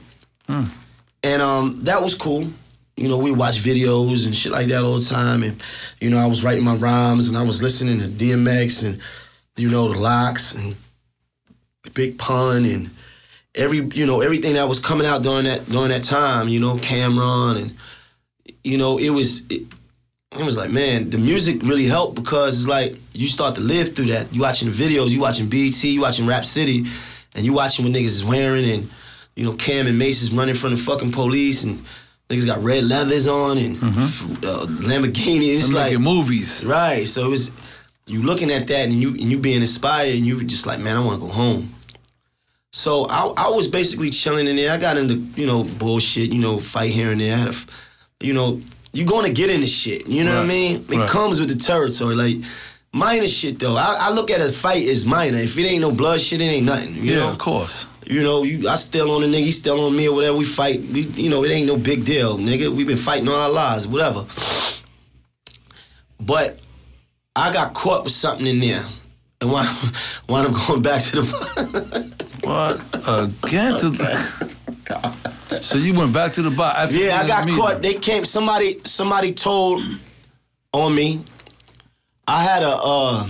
[1.25, 2.47] And um, that was cool.
[2.95, 5.43] You know, we watch videos and shit like that all the time.
[5.43, 5.61] And,
[5.99, 8.99] you know, I was writing my rhymes and I was listening to DMX and,
[9.57, 10.75] you know, the Lox and
[11.83, 12.91] the Big Pun and
[13.55, 16.75] every, you know, everything that was coming out during that during that time, you know,
[16.75, 17.77] Cam'ron and
[18.63, 19.63] you know, it was it,
[20.31, 23.95] it was like, man, the music really helped because it's like you start to live
[23.95, 24.33] through that.
[24.33, 26.85] You watching the videos, you watching BT, you watching Rap City,
[27.35, 28.89] and you watching what niggas is wearing, and
[29.35, 31.85] you know Cam and Mase is running from the fucking police, and
[32.33, 35.55] niggas got red leathers on and uh, Lamborghini.
[35.55, 36.63] It's like like movies.
[36.65, 37.07] right.
[37.07, 37.51] So it was
[38.05, 40.79] you looking at that and you and you being inspired, and you were just like,
[40.79, 41.73] man, I want to go home.
[42.71, 44.71] So I, I was basically chilling in there.
[44.71, 47.35] I got into you know bullshit, you know, fight here and there.
[47.35, 47.55] I had a,
[48.19, 48.61] you know,
[48.93, 50.07] you going to get into shit.
[50.07, 50.85] You know what I mean?
[50.89, 51.09] It right.
[51.09, 52.15] comes with the territory.
[52.15, 52.37] Like
[52.91, 53.75] minor shit though.
[53.75, 55.37] I, I look at a fight as minor.
[55.37, 56.95] If it ain't no blood shit, it ain't nothing.
[56.95, 57.31] You yeah, know?
[57.31, 57.87] of course.
[58.05, 60.37] You know, you, I still on the nigga, he still on me or whatever.
[60.37, 60.81] We fight.
[60.81, 62.73] We, you know, it ain't no big deal, nigga.
[62.73, 64.25] we been fighting all our lives, whatever.
[66.19, 66.59] But
[67.35, 68.85] I got caught with something in there.
[69.41, 69.65] And why,
[70.27, 72.23] why I'm going back to the.
[72.43, 73.79] What again?
[73.79, 76.73] To so you went back to the bar.
[76.75, 77.61] After yeah, I got meeting.
[77.61, 77.81] caught.
[77.81, 78.25] They came.
[78.25, 79.81] Somebody, somebody told
[80.73, 81.23] on me.
[82.27, 83.27] I had a, uh,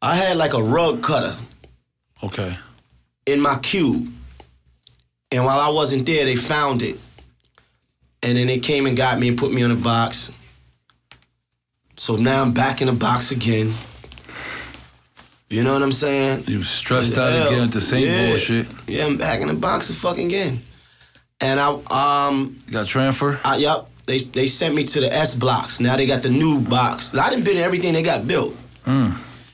[0.00, 1.36] I had like a rug cutter
[2.24, 2.56] Okay.
[3.26, 4.08] in my cube.
[5.30, 6.98] And while I wasn't there, they found it.
[8.22, 10.32] And then they came and got me and put me in a box.
[11.96, 13.74] So now I'm back in the box again.
[15.50, 16.44] You know what I'm saying?
[16.46, 18.28] You stressed out Hell, again with the same yeah.
[18.30, 18.66] bullshit.
[18.86, 20.60] Yeah, I'm back in the box fucking again.
[21.40, 21.68] And I
[22.28, 23.38] um You got transfer.
[23.44, 25.80] I, yep, they they sent me to the S blocks.
[25.80, 27.14] Now they got the new box.
[27.14, 28.56] I didn't been in everything they got built.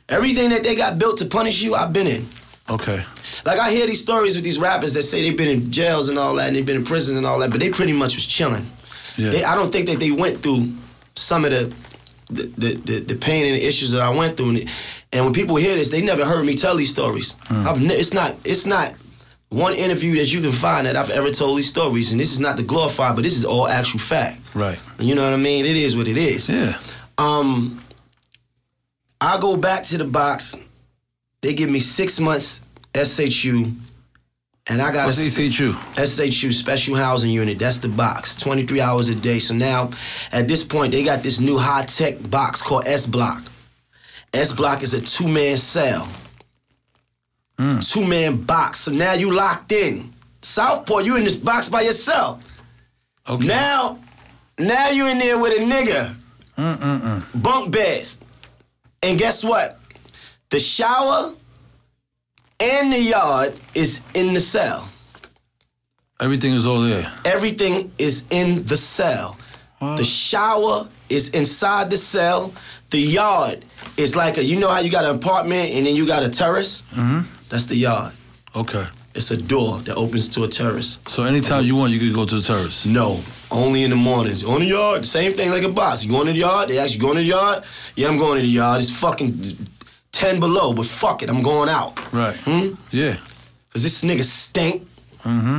[0.09, 2.29] Everything that they got built to punish you, I've been in.
[2.71, 3.05] Okay.
[3.45, 6.19] Like I hear these stories with these rappers that say they've been in jails and
[6.19, 8.27] all that, and they've been in prison and all that, but they pretty much was
[8.27, 8.67] chilling.
[9.17, 9.31] Yeah.
[9.31, 10.73] They, I don't think that they went through
[11.17, 11.73] some of the
[12.31, 14.51] the, the, the, the pain and the issues that I went through.
[14.51, 14.71] And,
[15.13, 17.35] and when people hear this, they never heard me tell these stories.
[17.51, 18.95] I've ne- it's not it's not
[19.49, 22.39] one interview that you can find that I've ever told these stories, and this is
[22.39, 24.41] not to glorify, but this is all actual fact.
[24.55, 24.79] Right.
[25.01, 25.65] You know what I mean?
[25.67, 26.49] It is what it is.
[26.49, 26.79] Yeah.
[27.19, 27.83] Um,
[29.21, 30.57] I go back to the box.
[31.43, 33.73] They give me six months SHU,
[34.67, 36.33] and I got What's a ECHU?
[36.33, 37.59] SHU Special Housing Unit.
[37.59, 39.39] That's the box, 23 hours a day.
[39.39, 39.91] So now,
[40.33, 43.43] at this point, they got this new high tech box called S Block.
[44.35, 46.09] S Block is a two man cell,
[47.59, 47.81] hmm.
[47.81, 48.81] two man box.
[48.81, 50.13] So now you locked in.
[50.43, 52.45] Southport, you in this box by yourself.
[53.29, 53.47] Okay.
[53.47, 53.99] Now,
[54.59, 56.15] now you in there with a nigga.
[57.43, 58.21] Bunk beds.
[59.03, 59.80] And guess what?
[60.51, 61.33] The shower
[62.59, 64.89] and the yard is in the cell.
[66.21, 67.11] Everything is all there.
[67.25, 69.37] Everything is in the cell.
[69.81, 72.53] The shower is inside the cell.
[72.91, 73.65] The yard
[73.97, 76.29] is like a, you know how you got an apartment and then you got a
[76.29, 76.83] terrace?
[76.93, 77.21] Mm-hmm.
[77.49, 78.13] That's the yard.
[78.55, 78.87] Okay.
[79.15, 80.99] It's a door that opens to a terrace.
[81.07, 82.85] So anytime you want, you could go to the terrace.
[82.85, 83.21] No,
[83.51, 84.45] only in the mornings.
[84.45, 86.05] On the yard, same thing like a boss.
[86.05, 86.69] You going to the yard?
[86.69, 87.65] They ask you going to the yard?
[87.97, 88.81] Yeah, I'm going to the yard.
[88.81, 89.33] It's fucking
[90.13, 92.13] 10 below, but fuck it, I'm going out.
[92.13, 92.37] Right.
[92.37, 92.75] Hmm?
[92.91, 93.17] Yeah.
[93.73, 94.87] Cause this nigga stink.
[95.23, 95.59] Mm-hmm.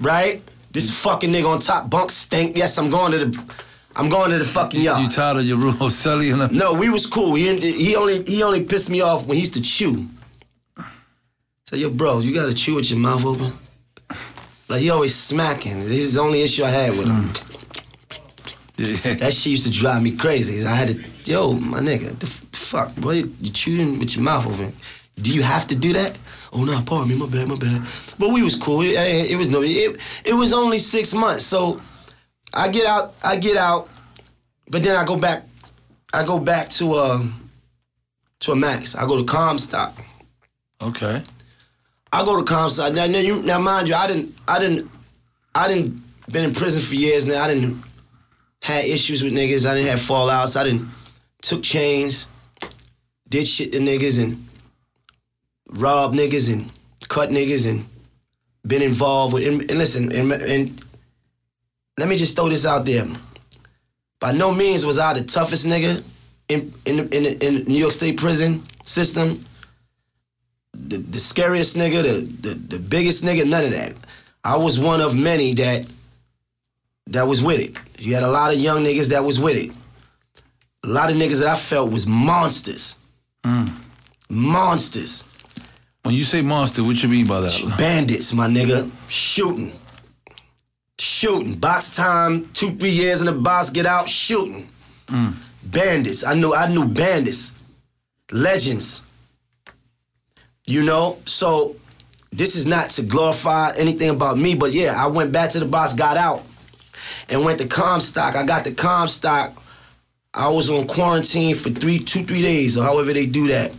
[0.00, 0.42] Right?
[0.72, 2.56] This fucking nigga on top bunk stink.
[2.56, 3.54] Yes, I'm going to the
[3.96, 5.02] I'm going to the fucking yard.
[5.02, 6.54] You tired of your room and them?
[6.56, 7.34] no, we was cool.
[7.34, 10.06] He, he only he only pissed me off when he used to chew.
[11.68, 13.52] So yo, bro, you gotta chew with your mouth open.
[14.68, 15.80] Like he always smacking.
[15.80, 17.30] This is the only issue I had with him.
[18.80, 19.12] Yeah.
[19.16, 20.66] That shit used to drive me crazy.
[20.66, 22.26] I had to, yo, my nigga, the
[22.70, 23.24] fuck, boy?
[23.40, 24.72] You're chewing with your mouth open.
[25.20, 26.16] Do you have to do that?
[26.52, 27.82] Oh no, pardon me, my bad, my bad.
[28.16, 28.82] But we was cool.
[28.82, 31.44] It, it, it was no, it, it was only six months.
[31.44, 31.80] So
[32.54, 33.88] I get out, I get out,
[34.68, 35.42] but then I go back,
[36.12, 37.22] I go back to uh
[38.40, 38.94] to a max.
[38.94, 39.94] I go to Comstock.
[40.80, 41.22] Okay.
[42.12, 42.94] I go to Comstock.
[42.94, 44.90] Now, now, you, now mind you, I didn't, I didn't,
[45.54, 46.02] I didn't
[46.32, 47.42] been in prison for years now.
[47.42, 47.82] I didn't
[48.62, 49.68] had issues with niggas.
[49.68, 50.56] I didn't have fallouts.
[50.56, 50.88] I didn't
[51.42, 52.26] took chains,
[53.30, 54.46] did shit to niggas and
[55.68, 56.70] robbed niggas and
[57.08, 57.86] cut niggas and
[58.66, 59.46] been involved with.
[59.46, 60.84] And, and listen, and, and
[61.98, 63.06] let me just throw this out there.
[64.18, 66.02] By no means was I the toughest nigga
[66.48, 69.44] in in in, in New York State prison system.
[70.72, 73.94] The, the scariest nigga, the, the the biggest nigga, none of that.
[74.44, 75.86] I was one of many that
[77.08, 77.76] that was with it.
[77.98, 79.72] You had a lot of young niggas that was with it.
[80.84, 82.96] A lot of niggas that I felt was monsters.
[83.44, 83.72] Mm.
[84.28, 85.24] Monsters.
[86.02, 87.74] When you say monster, what you mean by that?
[87.76, 88.90] Bandits, my nigga.
[89.08, 89.72] Shooting.
[90.98, 91.56] Shooting.
[91.56, 94.68] Box time, two, three years in the box, get out, shooting.
[95.06, 95.34] Mm.
[95.64, 96.24] Bandits.
[96.24, 97.52] I knew I knew bandits.
[98.32, 99.04] Legends.
[100.64, 101.18] You know?
[101.26, 101.76] So
[102.32, 105.66] this is not to glorify anything about me, but yeah, I went back to the
[105.66, 106.42] box, got out,
[107.28, 108.36] and went to Comstock.
[108.36, 109.59] I got the Comstock.
[110.32, 113.72] I was on quarantine for three, two, three days, or however they do that.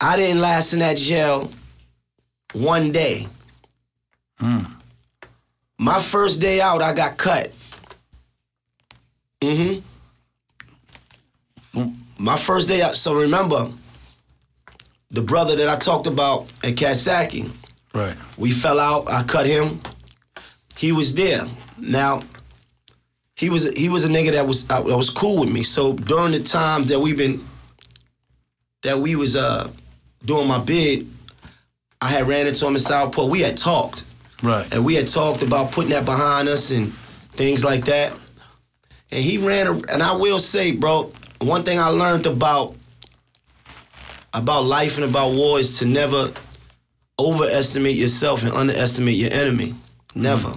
[0.00, 1.50] I didn't last in that jail
[2.52, 3.28] one day.
[5.78, 7.52] My first day out, I got cut.
[9.40, 9.80] Mm-hmm.
[12.18, 12.96] My first day out.
[12.96, 13.68] So remember,
[15.10, 17.50] the brother that I talked about at Coxsackie,
[17.94, 18.16] Right.
[18.36, 19.08] we fell out.
[19.08, 19.80] I cut him.
[20.76, 21.46] He was there.
[21.78, 22.22] Now,
[23.42, 25.64] he was he was a nigga that was that was cool with me.
[25.64, 27.44] So during the times that we've been
[28.82, 29.68] that we was uh
[30.24, 31.08] doing my bid,
[32.00, 33.32] I had ran into him in Southport.
[33.32, 34.04] We had talked.
[34.44, 34.72] Right.
[34.72, 36.92] And we had talked about putting that behind us and
[37.32, 38.12] things like that.
[39.10, 42.76] And he ran, a, and I will say, bro, one thing I learned about
[44.32, 46.30] about life and about war is to never
[47.18, 49.74] overestimate yourself and underestimate your enemy.
[50.14, 50.54] Never.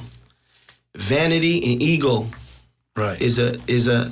[0.96, 2.28] Vanity and ego
[2.96, 3.22] Right.
[3.22, 4.12] is a is a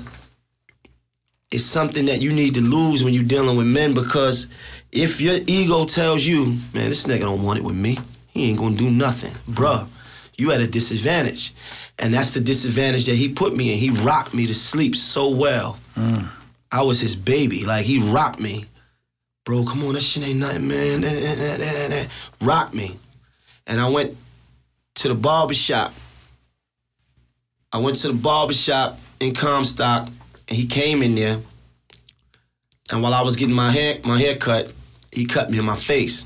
[1.51, 4.47] is something that you need to lose when you're dealing with men because
[4.91, 8.59] if your ego tells you, man, this nigga don't want it with me, he ain't
[8.59, 9.87] gonna do nothing, bruh.
[10.37, 11.53] You at a disadvantage,
[11.99, 13.77] and that's the disadvantage that he put me in.
[13.79, 15.77] He rocked me to sleep so well.
[15.95, 16.27] Mm.
[16.71, 18.65] I was his baby, like he rocked me,
[19.45, 19.63] bro.
[19.63, 21.03] Come on, that shit ain't nothing, man.
[21.03, 22.07] Eh, eh, eh,
[22.41, 22.99] Rock me,
[23.67, 24.17] and I went
[24.95, 25.93] to the barber shop.
[27.73, 30.07] I went to the barber shop in Comstock,
[30.47, 31.39] and he came in there.
[32.91, 34.71] And while I was getting my hair my hair cut,
[35.11, 36.25] he cut me in my face.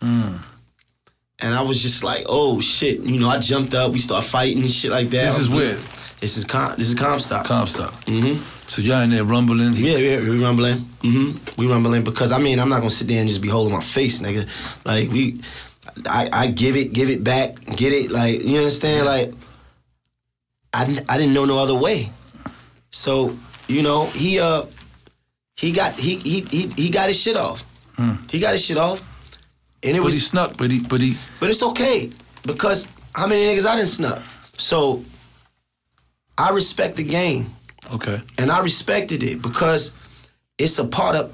[0.00, 4.62] And I was just like, oh shit, you know, I jumped up, we started fighting
[4.62, 5.26] and shit like that.
[5.26, 5.76] This is where?
[6.20, 7.44] This is Com- this is Comstock.
[7.46, 7.92] Comstock.
[8.04, 8.40] Mm-hmm.
[8.68, 9.72] So y'all in there rumbling.
[9.74, 10.78] Yeah, yeah, we rumbling.
[11.02, 13.74] hmm We rumbling because I mean I'm not gonna sit there and just be holding
[13.74, 14.48] my face, nigga.
[14.84, 15.40] Like we,
[16.06, 18.12] I, I give it, give it back, get it.
[18.12, 19.06] Like you understand?
[19.06, 19.34] Like
[20.74, 22.10] I, didn't- I didn't know no other way.
[22.90, 23.36] So
[23.68, 24.64] you know he uh
[25.56, 27.64] he got he he he, he got his shit off.
[28.30, 28.98] He got his shit off,
[29.82, 30.56] and it But was he snuck.
[30.56, 30.82] But he.
[30.82, 31.16] But he.
[31.38, 32.10] but it's okay
[32.46, 34.20] because how many niggas I didn't snuck?
[34.58, 35.04] So
[36.36, 37.54] I respect the game
[37.92, 38.20] Okay.
[38.38, 39.96] and I respected it because
[40.58, 41.32] it's a part of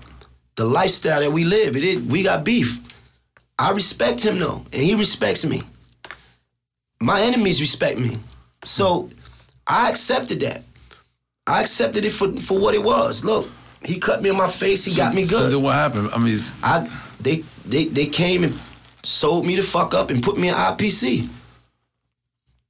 [0.57, 1.76] the lifestyle that we live.
[1.76, 2.78] It is we got beef.
[3.59, 5.62] I respect him though, and he respects me.
[7.01, 8.18] My enemies respect me,
[8.62, 9.09] so
[9.69, 10.62] I accepted that.
[11.47, 13.25] I accepted it for for what it was.
[13.25, 13.49] Look,
[13.85, 14.85] he cut me in my face.
[14.85, 15.53] He got me So good.
[15.53, 16.11] then what happened?
[16.12, 16.89] I mean, I
[17.21, 18.59] they they they came and
[19.03, 21.29] sold me the fuck up and put me in IPC.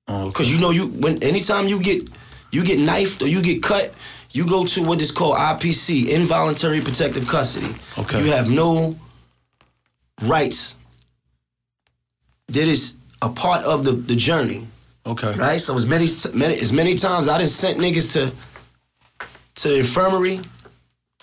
[0.08, 2.08] oh, Cause you know you when anytime you get
[2.50, 3.92] you get knifed or you get cut,
[4.32, 7.74] you go to what is called IPC, involuntary protective custody.
[7.96, 8.22] Okay.
[8.24, 8.96] You have no
[10.22, 10.78] rights.
[12.48, 14.66] That is a part of the, the journey,
[15.08, 15.34] okay.
[15.34, 15.60] right?
[15.60, 18.32] So as many, many as many times I didn't sent niggas to
[19.56, 20.40] to the infirmary,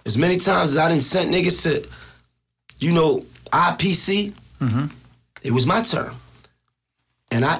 [0.05, 1.87] as many times as I didn't sent niggas to,
[2.79, 4.85] you know, IPC, mm-hmm.
[5.41, 6.13] it was my turn.
[7.31, 7.59] And I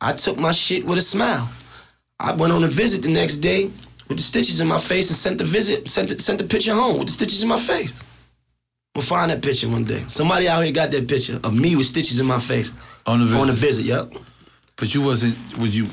[0.00, 1.48] I took my shit with a smile.
[2.18, 3.70] I went on a visit the next day
[4.08, 6.74] with the stitches in my face and sent the visit, sent the, sent the picture
[6.74, 7.92] home with the stitches in my face.
[8.94, 10.02] We'll find that picture one day.
[10.08, 12.72] Somebody out here got that picture of me with stitches in my face
[13.06, 13.40] On the visit.
[13.40, 13.84] on a visit.
[13.84, 14.12] Yep.
[14.76, 15.36] But you wasn't.
[15.58, 15.88] Would you?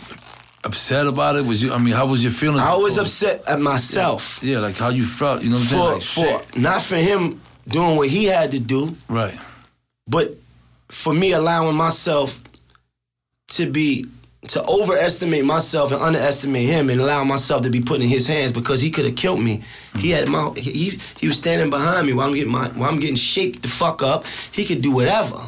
[0.66, 1.46] upset about it?
[1.46, 1.74] Was you?
[1.74, 2.62] I mean, how was your feelings?
[2.62, 5.44] I was upset at myself Yeah, like how you felt.
[5.44, 6.02] You know what I'm saying?
[6.02, 8.96] for Like, for not for him doing what he had to do.
[9.10, 9.38] Right.
[10.08, 10.36] but
[10.90, 12.40] for me allowing myself
[13.50, 14.06] to be
[14.48, 18.52] to overestimate myself and underestimate him and allow myself to be put in his hands
[18.52, 19.64] because he could have killed me.
[19.98, 23.00] He had my he he was standing behind me while I'm getting my while I'm
[23.00, 24.24] getting shaped the fuck up.
[24.54, 25.40] He could do whatever.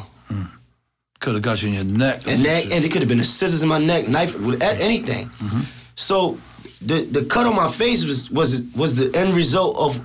[1.26, 2.24] Could have got you in your neck.
[2.28, 5.26] and and it could have been a scissors in my neck, knife, anything.
[5.26, 5.62] Mm-hmm.
[5.96, 6.38] So
[6.80, 10.00] the the cut on my face was was was the end result of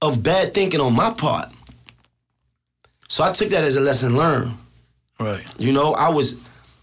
[0.00, 1.48] of bad thinking on my part.
[3.08, 4.54] So I took that as a lesson learned.
[5.18, 5.44] right.
[5.58, 6.38] You know, I was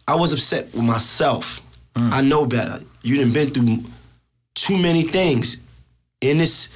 [0.10, 1.62] I was upset with myself.
[1.96, 2.12] Mm.
[2.12, 2.84] I know better.
[3.02, 3.90] You didn't been through
[4.56, 5.62] too many things
[6.20, 6.74] in this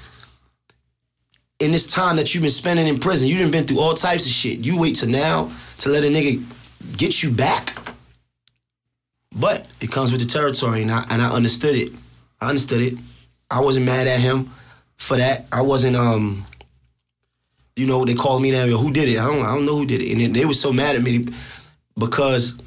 [1.60, 3.28] in this time that you've been spending in prison.
[3.28, 4.60] You done been through all types of shit.
[4.60, 6.44] You wait till now to let a nigga
[6.98, 7.78] get you back.
[9.36, 11.92] But it comes with the territory, and I and I understood it.
[12.40, 12.94] I understood it.
[13.52, 14.52] I wasn't mad at him
[14.98, 15.46] for that.
[15.52, 16.46] I wasn't um
[17.76, 19.20] you know, they called me now, yo, who did it?
[19.20, 20.12] I don't I don't know who did it.
[20.12, 21.28] And then they were so mad at me
[21.98, 22.58] because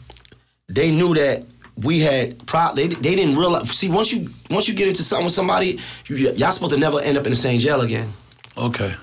[0.69, 1.45] they knew that
[1.77, 5.27] we had pro they, they didn't realize see once you once you get into something
[5.27, 8.13] with somebody, you, y'all supposed to never end up in the same jail again.
[8.57, 8.95] Okay.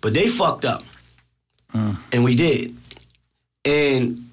[0.00, 0.84] But they fucked up.
[2.12, 2.76] And we did.
[3.64, 4.28] And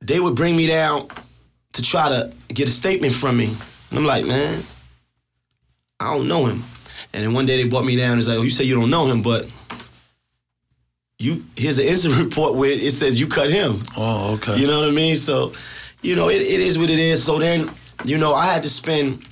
[0.00, 1.08] they would bring me down
[1.72, 3.54] to try to get a statement from me.
[3.90, 4.62] And I'm like, man,
[6.00, 6.62] I don't know him.
[7.12, 8.74] And then one day they brought me down and it's like, oh, you say you
[8.74, 9.50] don't know him, but
[11.18, 13.82] you here's an incident report where it says you cut him.
[13.96, 14.58] Oh, okay.
[14.58, 15.16] You know what I mean?
[15.16, 15.52] So,
[16.02, 17.24] you know, it, it is what it is.
[17.24, 17.70] So then,
[18.04, 19.24] you know, I had to spend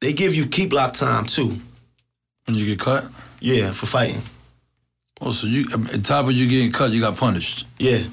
[0.00, 1.58] they give you keep lock time too.
[2.46, 3.06] when you get cut.
[3.40, 4.22] Yeah, for fighting.
[5.26, 7.66] Oh, so you on top of you getting cut, you got punished.
[7.78, 8.04] Yeah.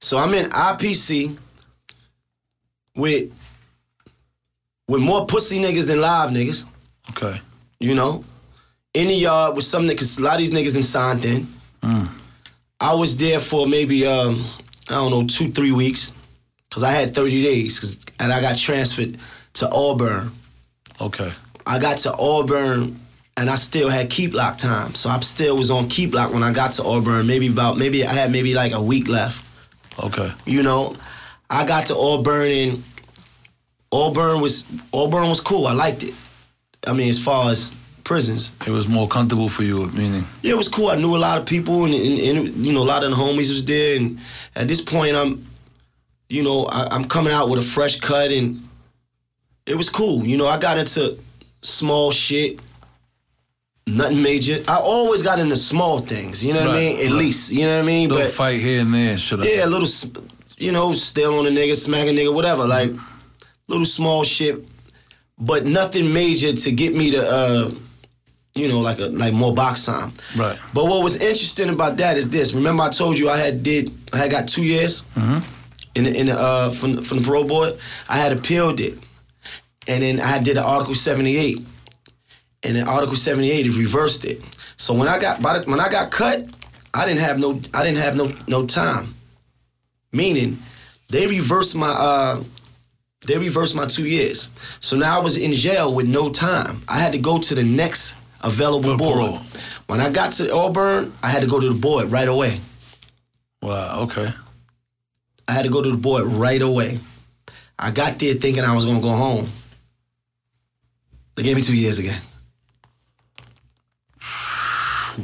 [0.00, 1.36] So I'm in IPC
[2.94, 3.32] with
[4.86, 6.64] with more pussy niggas than live niggas.
[7.10, 7.40] Okay.
[7.80, 8.24] You know,
[8.92, 10.18] in the yard with some niggas.
[10.18, 11.46] A lot of these niggas signed in.
[12.80, 14.44] I was there for maybe um
[14.88, 16.14] I don't know two three weeks
[16.68, 19.18] because I had 30 days 'cause- and I got transferred
[19.54, 20.30] to Auburn.
[21.00, 21.32] Okay.
[21.66, 22.98] I got to Auburn
[23.38, 24.94] and I still had keep lock time.
[24.94, 27.26] So I still was on keep lock when I got to Auburn.
[27.26, 29.44] Maybe about maybe I had maybe like a week left.
[30.02, 30.32] Okay.
[30.44, 30.96] You know,
[31.48, 32.84] I got to Auburn and
[33.92, 35.66] Auburn was Auburn was cool.
[35.66, 36.14] I liked it.
[36.86, 37.74] I mean, as far as
[38.04, 40.24] prisons, It was more comfortable for you, meaning.
[40.42, 40.88] yeah, it was cool.
[40.88, 43.16] I knew a lot of people, and, and, and you know, a lot of the
[43.16, 43.96] homies was there.
[43.98, 44.18] And
[44.56, 45.44] at this point, I'm,
[46.28, 48.62] you know, I, I'm coming out with a fresh cut, and
[49.66, 50.24] it was cool.
[50.24, 51.18] You know, I got into
[51.60, 52.60] small shit,
[53.96, 54.62] nothing major.
[54.68, 56.44] I always got into small things.
[56.44, 56.98] You know what I mean?
[56.98, 57.12] At right.
[57.12, 58.08] least, you know what I mean?
[58.08, 59.44] Little But fight here and there, should I?
[59.46, 59.88] yeah, a little,
[60.58, 62.64] you know, still on a nigga, smack a nigga, whatever.
[62.66, 62.90] Like
[63.68, 64.66] little small shit,
[65.38, 67.70] but nothing major to get me to, uh,
[68.54, 70.12] you know, like a like more box time.
[70.36, 70.58] Right.
[70.74, 72.52] But what was interesting about that is this.
[72.54, 75.42] Remember, I told you I had did I had got two years Mhm.
[75.94, 77.74] in the, in the, uh, from the, from the parole board.
[78.08, 78.98] I had appealed it,
[79.86, 81.60] and then I did an Article seventy eight,
[82.62, 84.40] and then Article seventy eight it reversed it.
[84.76, 86.46] So when I got by the, when I got cut,
[86.94, 89.14] I didn't have no I didn't have no no time.
[90.12, 90.58] Meaning,
[91.08, 92.42] they reversed my uh,
[93.26, 94.50] they reversed my two years.
[94.80, 96.82] So now I was in jail with no time.
[96.88, 99.40] I had to go to the next available board.
[99.86, 102.60] When I got to Auburn, I had to go to the board right away.
[103.60, 104.02] Wow.
[104.02, 104.32] Okay.
[105.46, 106.98] I had to go to the board right away.
[107.78, 109.48] I got there thinking I was gonna go home.
[111.34, 112.20] They gave me two years again.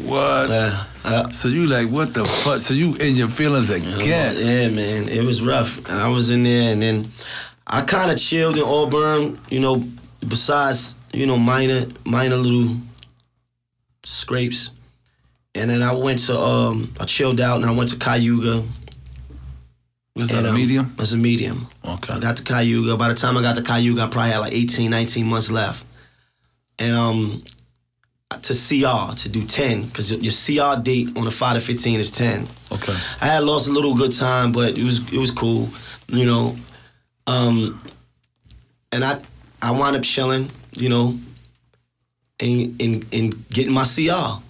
[0.02, 0.50] What?
[0.50, 2.60] Uh, uh, so you like what the fuck?
[2.60, 4.00] So you in your feelings again?
[4.00, 5.78] Yeah, man, it was rough.
[5.88, 7.12] And I was in there, and then
[7.66, 9.38] I kind of chilled in Auburn.
[9.50, 9.84] You know,
[10.26, 12.76] besides you know minor minor little
[14.02, 14.72] scrapes,
[15.54, 18.64] and then I went to um I chilled out, and I went to Cayuga.
[20.16, 20.94] Was that and, a um, medium?
[20.98, 21.66] It's a medium.
[21.84, 22.14] Okay.
[22.14, 22.96] I got to Cayuga.
[22.96, 25.84] By the time I got to Cayuga, I probably had like 18, 19 months left.
[26.78, 27.44] And um,
[28.42, 32.10] to CR, to do 10, because your CR date on the 5 to 15 is
[32.10, 32.46] 10.
[32.72, 32.96] Okay.
[33.20, 35.68] I had lost a little good time, but it was it was cool,
[36.08, 36.56] you know.
[37.26, 37.80] Um,
[38.92, 39.20] and I
[39.62, 41.18] I wound up chilling, you know,
[42.40, 44.40] and, and, and getting my CR.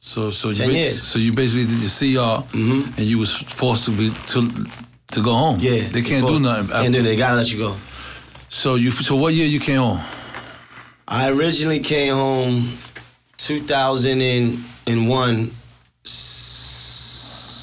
[0.00, 1.02] So so you 10 ba- years.
[1.02, 1.90] so you basically did your
[2.42, 4.50] CR and you was forced to be to
[5.12, 5.60] to go home.
[5.60, 5.88] Yeah.
[5.88, 6.70] They can't before- do nothing.
[6.86, 7.76] And then they gotta let you go.
[8.48, 10.00] so you so what year you came home?
[11.12, 12.70] I originally came home
[13.38, 15.50] 2001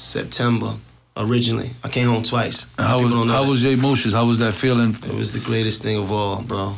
[0.08, 0.74] September
[1.16, 1.70] originally.
[1.82, 2.66] I came home twice.
[2.78, 4.12] How was how was your emotions?
[4.12, 4.90] How was that feeling?
[4.90, 6.74] It was the greatest thing of all, bro.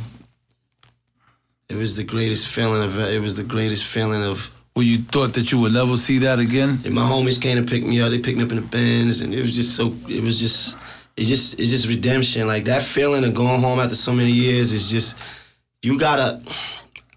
[1.68, 5.34] It was the greatest feeling of it was the greatest feeling of Well, you thought
[5.34, 6.78] that you would never see that again?
[6.84, 8.10] and my homies came to pick me up.
[8.10, 9.92] They picked me up in the Benz, and it was just so.
[10.08, 10.76] It was just.
[11.16, 11.58] It just.
[11.58, 12.46] It's just redemption.
[12.46, 15.18] Like that feeling of going home after so many years is just.
[15.82, 16.42] You gotta.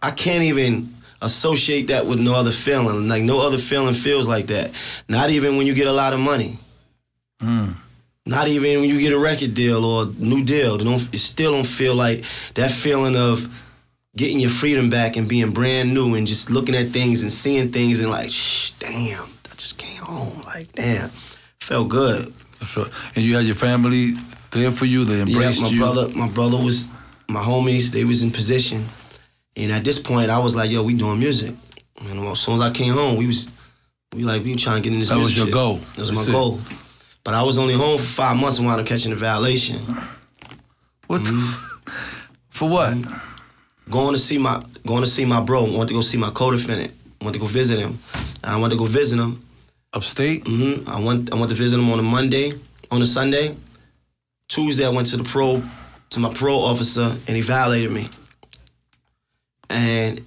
[0.01, 3.07] I can't even associate that with no other feeling.
[3.07, 4.71] Like no other feeling feels like that.
[5.07, 6.57] Not even when you get a lot of money.
[7.41, 7.71] Hmm.
[8.25, 10.75] Not even when you get a record deal or new deal.
[10.79, 12.23] It, don't, it still don't feel like
[12.55, 13.53] that feeling of
[14.15, 17.71] getting your freedom back and being brand new and just looking at things and seeing
[17.71, 20.41] things and like, shh, damn, I just came home.
[20.45, 21.09] Like, damn,
[21.59, 22.33] felt good.
[22.77, 24.11] And you had your family
[24.51, 25.03] there for you.
[25.03, 25.79] They embraced Yeah, my you.
[25.79, 26.87] brother, my brother was,
[27.29, 28.85] my homies, they was in position.
[29.55, 31.55] And at this point, I was like, yo, we doing music.
[31.99, 33.49] And as soon as I came home, we was,
[34.13, 35.53] we like, we trying to get in this That was your shit.
[35.53, 35.75] goal.
[35.75, 36.35] That was That's my it.
[36.37, 36.61] goal.
[37.23, 39.79] But I was only home for five months and wound up catching a violation.
[41.07, 41.21] What?
[41.21, 41.89] Mm-hmm.
[42.49, 42.97] for what?
[43.89, 45.63] going to see my going to see my bro.
[45.65, 46.91] Went to go see my co-defendant.
[47.21, 47.99] Went to go visit him.
[48.43, 49.41] And I went to go visit him.
[49.93, 50.43] Upstate?
[50.47, 52.53] hmm I went I went to visit him on a Monday,
[52.91, 53.55] on a Sunday.
[54.47, 55.61] Tuesday I went to the pro
[56.13, 58.07] to my parole officer and he violated me.
[59.69, 60.23] And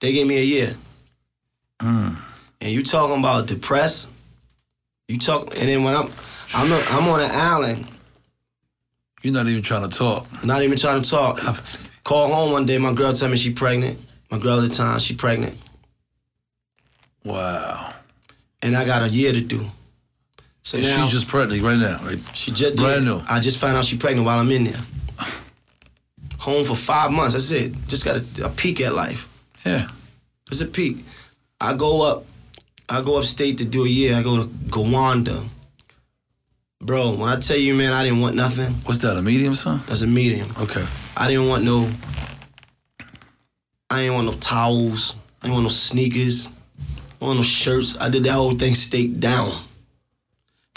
[0.00, 0.76] they gave me a year.
[1.78, 2.18] Mm.
[2.62, 4.12] And you talking about depressed?
[5.08, 6.10] You talk and then when I'm
[6.54, 7.86] I'm a, I'm on an island,
[9.22, 10.26] You're not even trying to talk.
[10.44, 11.40] not even trying to talk.
[12.04, 14.00] Call home one day, my girl tell me she pregnant.
[14.30, 15.58] My girl at the time, she pregnant.
[17.24, 17.92] Wow.
[18.62, 19.70] and I got a year to do.
[20.62, 21.98] So now she's just pregnant right now.
[22.02, 23.22] Like, she just brand yeah, new.
[23.28, 24.80] I just found out she pregnant while I'm in there.
[26.40, 27.34] Home for five months.
[27.34, 27.72] That's it.
[27.86, 29.28] Just got a, a peek at life.
[29.64, 29.88] yeah.
[30.50, 30.98] It's a peek.
[31.60, 32.24] I go up.
[32.88, 34.16] I go upstate to do a year.
[34.16, 35.46] I go to Gowanda.
[36.80, 38.72] Bro, when I tell you, man, I didn't want nothing.
[38.84, 39.16] What's that?
[39.16, 39.80] A medium, son?
[39.86, 40.52] That's a medium.
[40.58, 40.84] Okay.
[41.16, 41.88] I didn't want no.
[43.90, 45.14] I didn't want no towels.
[45.42, 46.48] I didn't want no sneakers.
[46.48, 46.50] I
[47.20, 47.96] didn't want no shirts.
[48.00, 49.52] I did that whole thing state down.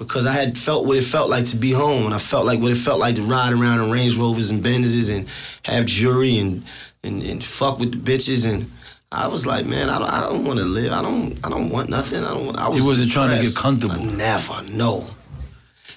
[0.04, 2.60] Because I had felt what it felt like to be home, and I felt like
[2.60, 5.28] what it felt like to ride around in Range Rovers and Benzes and
[5.64, 6.64] have jewelry and
[7.04, 8.70] and, and fuck with the bitches and.
[9.16, 10.92] I was like, man, I don't, I don't want to live.
[10.92, 12.24] I don't, I don't want nothing.
[12.24, 12.58] I don't.
[12.58, 13.94] I was He wasn't trying to get comfortable.
[13.94, 15.06] I never, no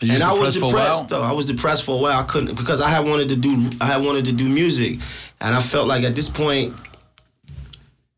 [0.03, 1.05] And, and I was depressed for a while?
[1.05, 1.23] though.
[1.23, 2.21] I was depressed for a while.
[2.21, 4.99] I couldn't because I had wanted to do I had wanted to do music,
[5.41, 6.75] and I felt like at this point,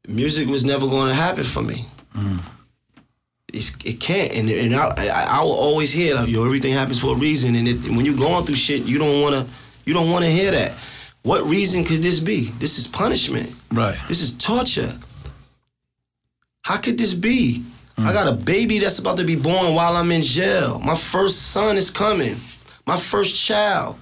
[0.08, 1.86] music was never going to happen for me.
[2.16, 2.57] It's,
[3.52, 7.14] it can't, and and I, I I will always hear like, yo everything happens for
[7.14, 9.46] a reason, and it, when you're going through shit, you don't want to
[9.86, 10.72] you don't want to hear that.
[11.22, 12.50] What reason could this be?
[12.58, 13.54] This is punishment.
[13.72, 13.98] Right.
[14.06, 14.98] This is torture.
[16.62, 17.64] How could this be?
[17.96, 18.06] Hmm.
[18.06, 20.78] I got a baby that's about to be born while I'm in jail.
[20.80, 22.36] My first son is coming.
[22.86, 23.98] My first child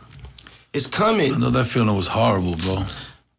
[0.72, 1.34] is coming.
[1.34, 2.84] I know that feeling was horrible, bro.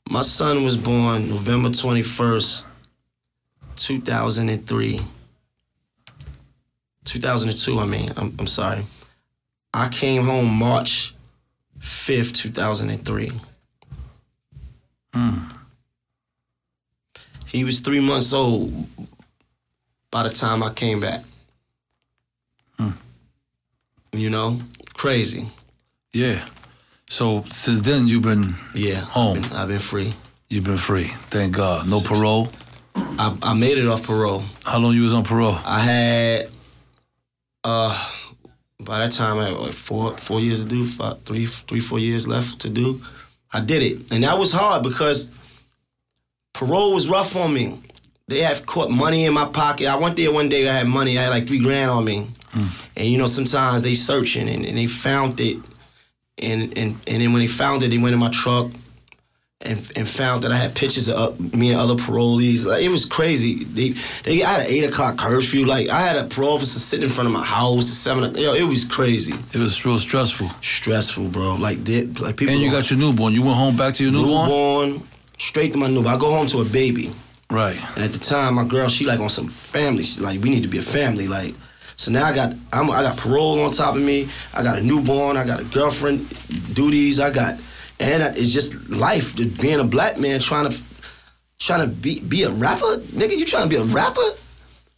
[0.10, 2.64] My son was born November 21st,
[3.76, 5.02] 2003.
[7.08, 8.12] 2002, I mean.
[8.18, 8.84] I'm, I'm sorry.
[9.74, 11.16] I came home March
[11.80, 13.32] 5th, 2003.
[15.14, 15.38] Hmm.
[17.48, 18.88] He was three months old
[20.12, 21.24] by the time I came back.
[22.78, 22.92] Hmm.
[24.12, 24.60] You know,
[24.94, 25.50] crazy.
[26.14, 26.46] Yeah.
[27.10, 29.38] So since then you've been Yeah, Home.
[29.38, 30.14] I've been, I've been free.
[30.50, 31.06] you've been free.
[31.30, 31.88] Thank God.
[31.88, 32.50] No parole.
[32.96, 34.44] I, I made it off parole.
[34.66, 35.58] How long you was on parole?
[35.64, 36.50] I had,
[37.68, 38.10] uh,
[38.80, 42.28] by that time I had four four years to do, five, three three four years
[42.28, 43.02] left to do.
[43.52, 45.30] I did it, and that was hard because
[46.54, 47.80] parole was rough on me.
[48.30, 49.88] They have caught money in my pocket.
[49.88, 50.68] I went there one day.
[50.70, 51.18] I had money.
[51.18, 52.28] I had like three grand on me,
[52.96, 55.58] and you know sometimes they searching and, and they found it,
[56.38, 58.72] and and and then when they found it, they went in my truck.
[59.60, 62.64] And, and found that I had pictures of me and other parolees.
[62.64, 63.64] Like it was crazy.
[63.64, 65.66] They they I had an eight o'clock curfew.
[65.66, 68.24] Like I had a parole officer sitting in front of my house at seven.
[68.26, 68.40] o'clock.
[68.40, 70.52] Yo, it was crazy, It was real stressful.
[70.62, 71.56] stressful, bro.
[71.56, 72.54] Like did like people.
[72.54, 73.34] And you got your newborn.
[73.34, 74.48] You went home back to your newborn?
[74.48, 75.08] newborn
[75.40, 76.14] straight to my newborn.
[76.16, 77.10] I go home to a baby,
[77.50, 77.78] Right.
[77.96, 80.04] and at the time, my girl she like on some family.
[80.04, 81.28] She like we need to be a family.
[81.28, 81.56] Like
[81.96, 84.30] so now I got I'm, I got parole on top of me.
[84.54, 85.36] I got a newborn.
[85.36, 86.30] I got a girlfriend,
[86.76, 87.20] duties.
[87.20, 87.60] I got
[88.00, 89.36] and I- it's just life.
[89.36, 90.78] Being a black man trying to
[91.60, 93.38] trying to be be a rapper, nigga.
[93.38, 94.30] You trying to be a rapper?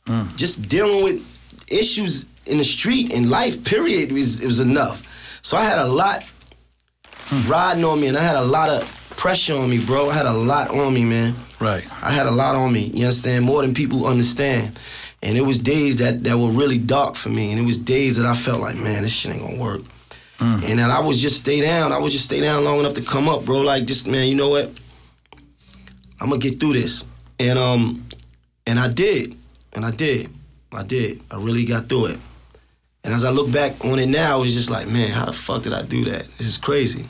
[0.05, 0.35] Mm.
[0.35, 1.25] Just dealing with
[1.67, 3.63] issues in the street and life.
[3.63, 4.11] Period.
[4.11, 5.05] Was it was enough.
[5.41, 6.23] So I had a lot
[7.15, 7.49] hmm.
[7.49, 8.83] riding on me, and I had a lot of
[9.15, 10.09] pressure on me, bro.
[10.09, 11.35] I had a lot on me, man.
[11.59, 11.85] Right.
[12.01, 12.83] I had a lot on me.
[12.93, 13.45] You understand?
[13.45, 14.79] More than people understand.
[15.21, 17.51] And it was days that, that were really dark for me.
[17.51, 19.81] And it was days that I felt like, man, this shit ain't gonna work.
[20.39, 21.91] And that I would just stay down.
[21.91, 23.59] I would just stay down long enough to come up, bro.
[23.59, 24.71] Like, just man, you know what?
[26.21, 27.05] I'm gonna get through this.
[27.39, 28.05] And um,
[28.65, 29.35] and I did,
[29.73, 30.29] and I did,
[30.71, 31.21] I did.
[31.31, 32.19] I really got through it.
[33.03, 35.63] And as I look back on it now, it's just like, man, how the fuck
[35.63, 36.25] did I do that?
[36.37, 37.05] This is crazy.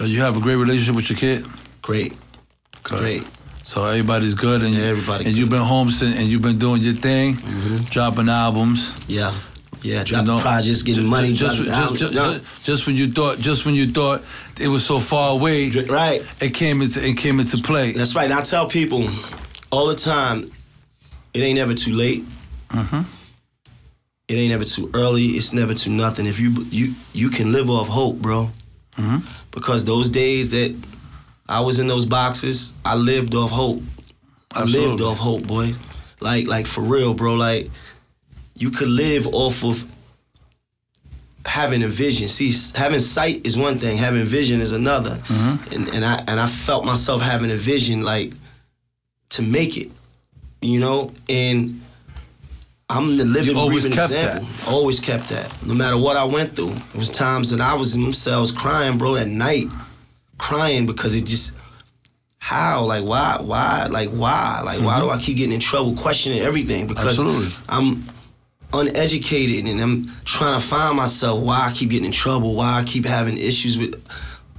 [0.00, 1.46] You have a great relationship with your kid.
[1.82, 2.14] Great,
[2.82, 3.22] great.
[3.62, 6.80] So everybody's good, and Yeah, everybody and you've been home since, and you've been doing
[6.82, 7.34] your thing,
[7.90, 8.94] dropping albums.
[9.06, 9.34] Yeah,
[9.82, 10.04] yeah.
[10.06, 10.38] you know.
[10.38, 11.32] projects, getting Ju- money.
[11.32, 14.22] Just, drop just, just, just, just when you thought, just when you thought
[14.60, 16.22] it was so far away, right.
[16.40, 17.92] it came into it came into play.
[17.92, 18.24] That's right.
[18.24, 19.08] And I tell people
[19.70, 20.50] all the time,
[21.34, 22.24] it ain't never too late.
[22.68, 23.02] Mm-hmm.
[24.28, 25.24] It ain't never too early.
[25.24, 26.26] It's never too nothing.
[26.26, 28.50] If you you you can live off hope, bro.
[28.96, 29.24] Mhm.
[29.50, 30.74] Because those days that
[31.48, 33.82] I was in those boxes, I lived off hope.
[34.52, 35.74] I lived off hope, boy.
[36.20, 37.34] Like like for real, bro.
[37.34, 37.70] Like
[38.60, 39.84] you could live off of
[41.46, 42.28] having a vision.
[42.28, 43.96] See, having sight is one thing.
[43.96, 45.16] Having vision is another.
[45.16, 45.74] Mm-hmm.
[45.74, 48.34] And and I and I felt myself having a vision like
[49.30, 49.90] to make it,
[50.60, 51.12] you know.
[51.28, 51.80] And
[52.90, 54.46] I'm the living, You always kept example.
[54.68, 55.50] Always kept that.
[55.64, 58.52] No matter what I went through, it was times that I was in them cells
[58.52, 59.66] crying, bro, at night,
[60.38, 61.56] crying because it just.
[62.42, 62.84] How?
[62.84, 63.38] Like why?
[63.40, 63.86] Why?
[63.90, 64.62] Like why?
[64.64, 66.86] Like why do I keep getting in trouble, questioning everything?
[66.86, 67.44] Because Mm-hmm.
[67.44, 67.56] Absolutely.
[67.68, 68.19] I'm
[68.72, 72.84] uneducated and I'm trying to find myself why I keep getting in trouble, why I
[72.84, 74.02] keep having issues with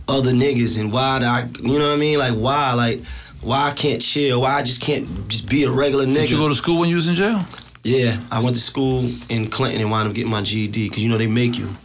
[0.07, 2.19] other niggas and why do I you know what I mean?
[2.19, 2.73] Like why?
[2.73, 3.01] Like
[3.41, 6.21] why I can't chill, why I just can't just be a regular nigga.
[6.21, 7.43] Did you go to school when you was in jail?
[7.83, 11.09] yeah, I went to school in Clinton and wound up getting my GED because you
[11.09, 11.75] know they make you.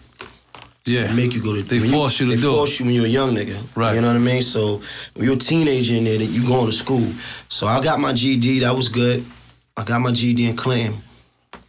[0.85, 1.63] Yeah, They make you go to.
[1.65, 2.57] They force you to they do it.
[2.57, 3.57] force you when you're a young nigga.
[3.75, 3.95] Right.
[3.97, 4.41] You know what I mean?
[4.43, 4.81] So
[5.15, 7.11] when you're a teenager in there, that you going to school.
[7.49, 8.61] So I got my GED.
[8.61, 9.25] That was good.
[9.77, 11.03] I got my GED in Clinton,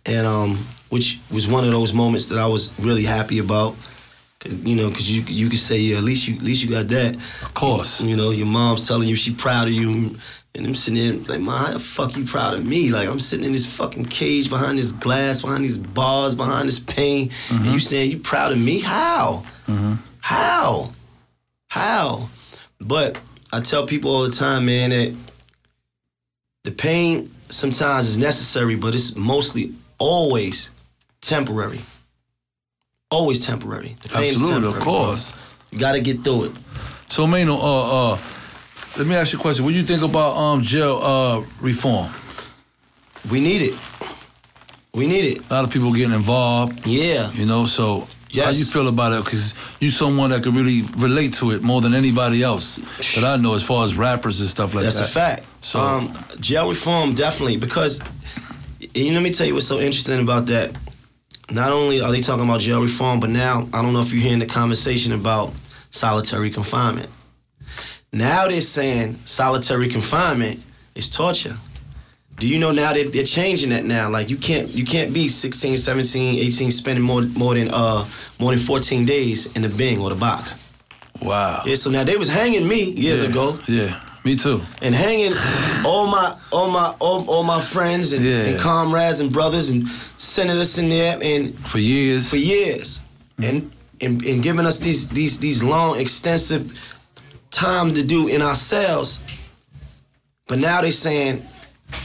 [0.07, 0.55] and um,
[0.89, 3.75] which was one of those moments that I was really happy about.
[4.39, 6.69] Cause you know, cause you you could say yeah, at least you at least you
[6.69, 7.15] got that.
[7.41, 8.01] Of course.
[8.01, 10.15] You know, your mom's telling you she proud of you,
[10.55, 12.89] and I'm sitting there like, man, how the fuck you proud of me?
[12.89, 16.79] Like I'm sitting in this fucking cage behind this glass, behind these bars, behind this
[16.79, 18.79] pain, and you saying you proud of me?
[18.79, 19.43] How?
[20.19, 20.91] How?
[21.69, 22.29] How?
[22.79, 23.19] But
[23.51, 25.15] I tell people all the time, man, that
[26.63, 30.71] the pain sometimes is necessary, but it's mostly always
[31.21, 31.81] temporary.
[33.09, 33.95] Always temporary.
[34.03, 35.05] The pain is Absolutely, of temporary, bro.
[35.05, 35.33] course.
[35.71, 36.51] You gotta get through it.
[37.09, 38.17] So, Maino, uh, uh,
[38.97, 39.63] let me ask you a question.
[39.63, 42.09] What do you think about um jail uh reform?
[43.31, 43.75] We need it.
[44.93, 45.49] We need it.
[45.49, 46.85] A lot of people getting involved.
[46.87, 47.31] Yeah.
[47.33, 48.59] You know, so how Yes.
[48.59, 49.23] you feel about it?
[49.23, 52.77] Because you someone that can really relate to it more than anybody else
[53.15, 55.01] that I know, as far as rappers and stuff like That's that.
[55.03, 55.45] That's a fact.
[55.61, 58.01] So- um, jail reform definitely because
[59.05, 60.75] know, let me tell you what's so interesting about that.
[61.49, 64.21] Not only are they talking about jail reform, but now I don't know if you're
[64.21, 65.53] hearing the conversation about
[65.91, 67.09] solitary confinement.
[68.11, 70.61] Now they're saying solitary confinement
[70.95, 71.57] is torture.
[72.39, 74.09] Do you know now that they're changing that now?
[74.09, 78.05] Like you can't you can't be 16, 17, 18 spending more more than uh
[78.39, 80.71] more than 14 days in the Bing or the box.
[81.21, 81.63] Wow.
[81.65, 83.29] Yeah, so now they was hanging me years yeah.
[83.29, 84.61] ago Yeah, me too.
[84.81, 85.33] and hanging
[85.85, 88.47] all my all my all, all my friends and, Yeah.
[88.47, 92.29] and comrades and brothers and sending us in there and For years.
[92.29, 93.01] for years
[93.41, 93.71] and,
[94.01, 96.63] and and giving us these these these long extensive
[97.51, 99.21] time to do in our cells.
[100.47, 101.41] But now they're saying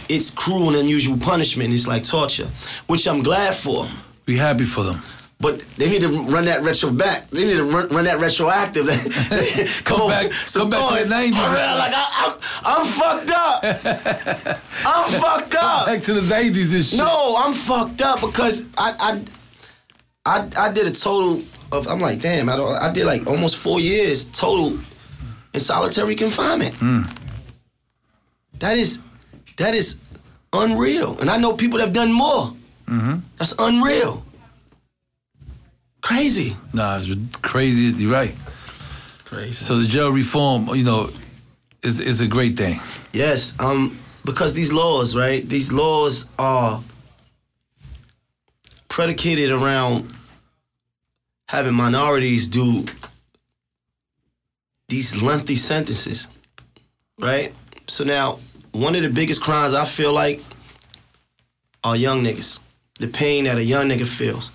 [0.08, 1.72] it's cruel and unusual punishment.
[1.74, 2.48] It's like torture,
[2.86, 3.86] which I'm glad for.
[4.26, 5.02] we happy for them.
[5.42, 7.28] But they need to run that retro back.
[7.30, 8.86] They need to run, run that retroactive.
[9.84, 11.32] Come on, back- some come back to the boys.
[11.32, 11.78] 90s.
[11.82, 13.64] Like I, I'm, I'm fucked up.
[14.86, 15.86] I'm fucked up.
[15.86, 16.98] Back to the 90s and shit.
[17.00, 19.20] No, I'm fucked up because I I
[20.24, 23.56] I, I did a total of I'm like damn I, don't, I did like almost
[23.56, 24.78] four years total
[25.54, 26.76] in solitary confinement.
[26.76, 27.02] Hmm.
[28.60, 29.02] That is
[29.56, 29.98] that is
[30.52, 32.54] unreal, and I know people that have done more.
[32.86, 33.18] Mm-hmm.
[33.38, 34.24] That's unreal.
[36.02, 36.56] Crazy.
[36.74, 37.84] Nah, it's crazy.
[38.02, 38.34] You're right.
[39.24, 39.52] Crazy.
[39.52, 41.10] So the jail reform, you know,
[41.82, 42.80] is is a great thing.
[43.12, 45.48] Yes, um, because these laws, right?
[45.48, 46.82] These laws are
[48.88, 50.12] predicated around
[51.48, 52.84] having minorities do
[54.88, 56.28] these lengthy sentences,
[57.18, 57.54] right?
[57.86, 58.38] So now,
[58.72, 60.42] one of the biggest crimes I feel like
[61.84, 62.58] are young niggas.
[62.98, 64.50] The pain that a young nigga feels.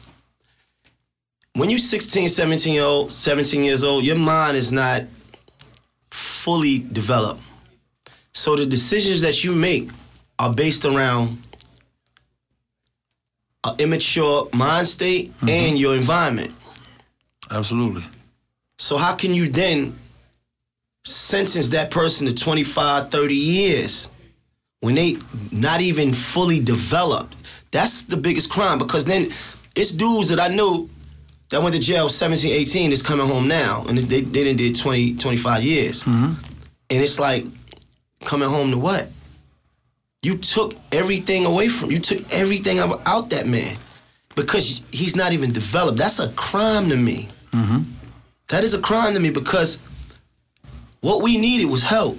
[1.57, 5.05] When you 16, 17 year old, 17 years old, your mind is not
[6.11, 7.41] fully developed.
[8.31, 9.89] So the decisions that you make
[10.37, 11.41] are based around
[13.63, 15.49] an immature mind state mm-hmm.
[15.49, 16.53] and your environment.
[17.49, 18.03] Absolutely.
[18.77, 19.95] So how can you then
[21.05, 24.11] sentence that person to 25, 30 years
[24.81, 25.17] when they
[25.51, 27.35] not even fully developed?
[27.71, 29.33] That's the biggest crime because then
[29.75, 30.87] it's dudes that I knew
[31.49, 34.75] that went to jail 17, 18 that's coming home now and they, they didn't did
[34.75, 36.03] 20, 25 years.
[36.03, 36.33] Mm-hmm.
[36.89, 37.45] And it's like
[38.21, 39.09] coming home to what?
[40.21, 43.77] You took everything away from you took everything out that man
[44.35, 45.97] because he's not even developed.
[45.97, 47.29] That's a crime to me.
[47.51, 47.83] Mm-hmm.
[48.49, 49.81] That is a crime to me because
[51.01, 52.17] what we needed was help.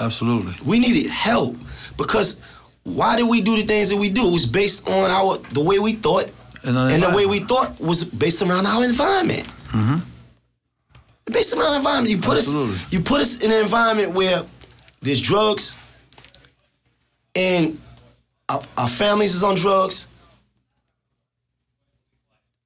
[0.00, 0.54] Absolutely.
[0.64, 1.56] We needed help
[1.96, 2.40] because
[2.82, 4.28] why did we do the things that we do?
[4.28, 6.30] It was based on our the way we thought,
[6.64, 9.46] And and the way we thought was based around our environment.
[9.68, 9.98] Mm-hmm.
[11.26, 12.76] Based around environment, you put Absolutely.
[12.76, 14.44] us you put us in an environment where
[15.00, 15.76] there's drugs,
[17.34, 17.80] and
[18.48, 20.08] our, our families is on drugs,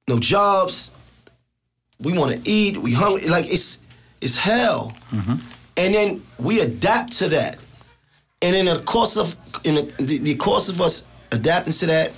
[0.07, 0.93] no jobs.
[1.99, 2.77] We want to eat.
[2.77, 3.27] We hungry.
[3.27, 3.79] Like it's
[4.21, 4.93] it's hell.
[5.11, 5.35] Mm-hmm.
[5.77, 7.59] And then we adapt to that.
[8.41, 12.11] And in the course of in the, the course of us adapting to that,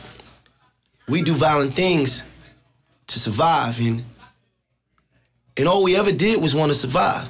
[1.08, 2.24] we do violent things
[3.08, 3.80] to survive.
[3.80, 4.04] And
[5.58, 7.30] and all we ever did was want to survive.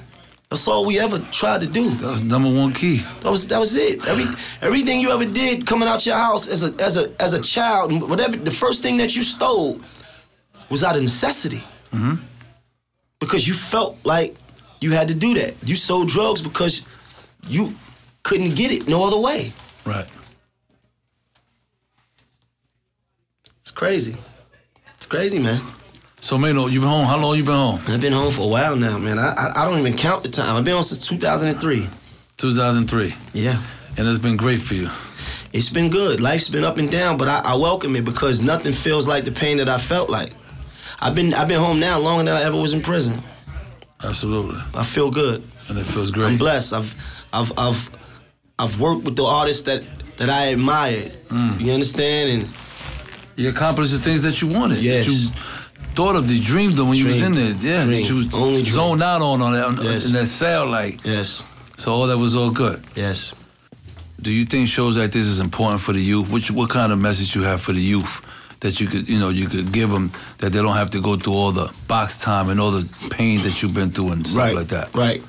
[0.50, 1.92] That's all we ever tried to do.
[1.92, 2.98] That was number one key.
[3.22, 4.06] That was that was it.
[4.08, 4.26] Every
[4.62, 8.10] everything you ever did coming out your house as a as a as a child,
[8.10, 9.80] whatever the first thing that you stole
[10.70, 11.64] was out of necessity.
[11.92, 12.16] Mm-hmm.
[13.20, 14.36] Because you felt like
[14.82, 15.56] you had to do that.
[15.66, 16.86] You sold drugs because
[17.48, 17.74] you
[18.24, 19.54] couldn't get it no other way.
[19.86, 20.08] Right.
[23.72, 24.18] It's crazy.
[24.98, 25.62] It's crazy, man.
[26.20, 27.06] So Maino, you been home?
[27.06, 27.80] How long you been home?
[27.88, 29.18] I've been home for a while now, man.
[29.18, 30.58] I I, I don't even count the time.
[30.58, 31.88] I've been home since 2003.
[32.36, 33.16] 2003.
[33.32, 33.62] Yeah.
[33.96, 34.90] And it's been great for you.
[35.54, 36.20] It's been good.
[36.20, 39.32] Life's been up and down, but I, I welcome it because nothing feels like the
[39.32, 40.32] pain that I felt like.
[41.00, 43.24] I've been I've been home now longer than I ever was in prison.
[44.04, 44.60] Absolutely.
[44.74, 45.48] I feel good.
[45.70, 46.26] And it feels great.
[46.26, 46.74] I'm blessed.
[46.74, 46.94] I've
[47.32, 47.90] I've I've
[48.60, 49.86] I've worked with the artists that
[50.18, 51.14] that I admired.
[51.30, 51.62] Mm.
[51.62, 52.42] You understand?
[52.42, 52.50] And
[53.42, 54.80] You accomplished the things that you wanted.
[54.80, 55.06] Yes.
[55.06, 55.30] That you
[55.96, 57.52] thought of, that dreamed of when you was in there.
[57.60, 57.86] Yeah.
[57.86, 58.68] That you Only was dreamed.
[58.68, 60.08] zoned out on, on that, on, Yes.
[60.08, 60.68] in that cell.
[60.68, 61.44] Like, yes,
[61.78, 62.84] so all that was all good.
[62.96, 63.34] yes.
[64.22, 66.30] Do you think shows like this is important for the youth?
[66.30, 68.22] Which, what kind of message you have for the youth
[68.60, 71.16] that you could, you know, you could give them that they don't have to go
[71.18, 74.38] through all the box time and all the pain that you've been through and stuff
[74.44, 74.94] right, like that?
[74.94, 75.24] Right.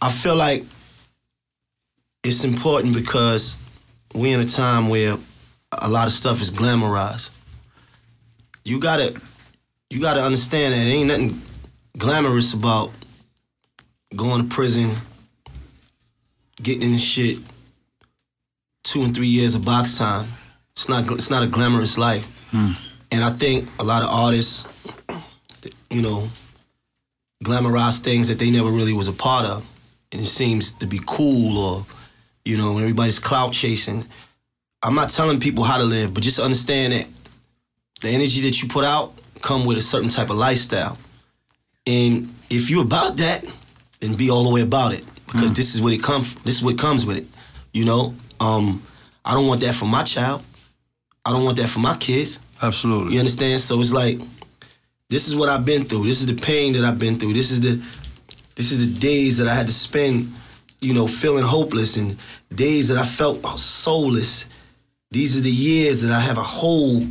[0.00, 0.64] I feel like
[2.22, 3.56] it's important because
[4.14, 5.16] we in a time where
[5.72, 7.30] a lot of stuff is glamorized.
[8.64, 9.20] You gotta,
[9.88, 11.42] you gotta understand that there ain't nothing
[11.96, 12.90] glamorous about
[14.14, 14.96] going to prison,
[16.62, 17.38] getting in the shit,
[18.82, 20.26] two and three years of box time.
[20.72, 22.26] It's not, it's not a glamorous life.
[22.50, 22.72] Hmm.
[23.12, 24.66] And I think a lot of artists,
[25.90, 26.28] you know,
[27.44, 29.66] glamorize things that they never really was a part of.
[30.12, 31.86] And it seems to be cool or,
[32.44, 34.04] you know, everybody's clout chasing.
[34.82, 37.06] I'm not telling people how to live, but just understand that
[38.00, 39.12] the energy that you put out
[39.42, 40.98] come with a certain type of lifestyle.
[41.86, 43.44] And if you're about that,
[44.00, 45.04] then be all the way about it.
[45.26, 47.26] Because this is what it comes this is what comes with it.
[47.72, 48.14] You know?
[48.40, 48.82] Um,
[49.24, 50.42] I don't want that for my child.
[51.24, 52.40] I don't want that for my kids.
[52.62, 53.14] Absolutely.
[53.14, 53.60] You understand?
[53.60, 54.20] So it's like,
[55.08, 56.04] this is what I've been through.
[56.06, 57.34] This is the pain that I've been through.
[57.34, 57.82] This is the,
[58.54, 60.32] this is the days that I had to spend,
[60.80, 62.16] you know, feeling hopeless and
[62.54, 64.48] days that I felt soulless.
[65.10, 67.04] These are the years that I have a hole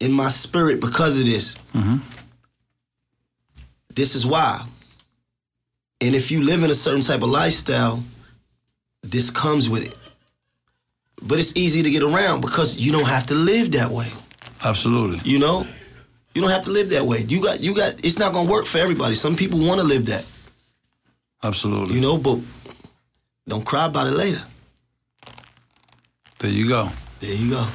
[0.00, 1.56] in my spirit because of this.
[1.74, 1.98] Mm-hmm.
[3.94, 4.64] This is why.
[6.00, 8.02] And if you live in a certain type of lifestyle,
[9.02, 9.96] this comes with it.
[11.20, 14.08] But it's easy to get around because you don't have to live that way.
[14.64, 15.20] Absolutely.
[15.24, 15.66] You know,
[16.34, 17.20] you don't have to live that way.
[17.20, 18.04] You got, you got.
[18.04, 19.14] It's not gonna work for everybody.
[19.14, 20.24] Some people want to live that,
[21.42, 21.94] Absolutely.
[21.94, 22.38] you know, but
[23.46, 24.42] don't cry about it later.
[26.38, 26.88] there you go.
[27.22, 27.66] There you go.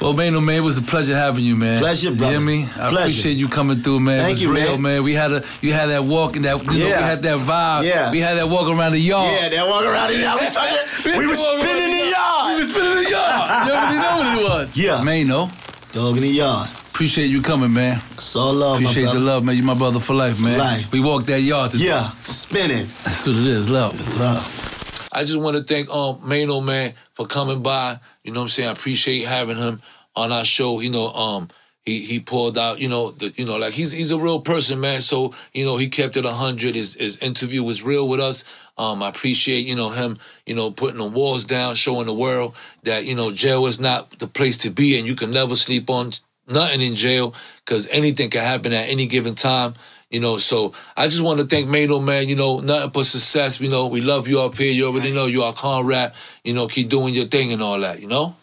[0.00, 1.80] Well, Maino, man, it was a pleasure having you, man.
[1.80, 2.34] Pleasure, You brother.
[2.36, 2.62] hear me?
[2.62, 2.96] I Pleasure.
[2.98, 4.20] appreciate you coming through, man.
[4.20, 5.02] Thank it was you, real, man.
[5.02, 7.82] We had a, you had that walk and that, you know, we had that vibe.
[7.84, 8.12] Yeah.
[8.12, 9.32] We had that walk around the yard.
[9.32, 10.38] Yeah, they walk around the yard.
[10.40, 10.46] We,
[11.18, 12.54] we to were spinning the yard.
[12.54, 13.66] We was spinning the yard.
[13.66, 14.76] You already know what it was.
[14.76, 15.00] Yeah.
[15.02, 15.50] Maino,
[15.92, 16.68] Dog in the yard.
[16.90, 18.00] appreciate you coming, man.
[18.12, 19.56] It's all love, Appreciate the love, man.
[19.56, 20.52] You my brother for life, man.
[20.54, 20.92] For life.
[20.92, 21.86] We walked that yard today.
[21.86, 22.86] Yeah, spinning.
[23.02, 23.68] That's what it is.
[23.68, 23.98] Love.
[24.20, 25.10] Love.
[25.12, 27.96] I just want to thank um Maino man for coming by.
[28.28, 28.68] You know what I'm saying?
[28.68, 29.80] I appreciate having him
[30.14, 30.80] on our show.
[30.80, 31.48] You know, um,
[31.86, 34.80] he he pulled out, you know, the, you know, like he's he's a real person,
[34.80, 35.00] man.
[35.00, 36.74] So you know, he kept it hundred.
[36.74, 38.44] His his interview was real with us.
[38.76, 42.54] Um, I appreciate you know him, you know, putting the walls down, showing the world
[42.82, 45.88] that you know jail is not the place to be, and you can never sleep
[45.88, 46.10] on
[46.46, 49.72] nothing in jail because anything can happen at any given time.
[50.10, 52.28] You know, so I just want to thank Maino, man.
[52.28, 53.60] You know, nothing but success.
[53.60, 54.72] You know, we love you up here.
[54.72, 56.12] You already know you are Conrad.
[56.44, 58.00] You know, keep doing your thing and all that.
[58.00, 58.34] You know.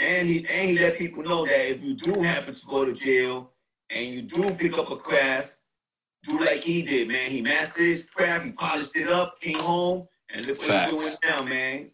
[0.00, 2.92] And he and he let people know that if you do happen to go to
[2.92, 3.52] jail
[3.94, 5.58] and you do pick up a craft,
[6.24, 7.30] do like he did, man.
[7.30, 10.90] He mastered his craft, he polished it up, came home, and look what Facts.
[10.90, 11.90] he's doing now, man.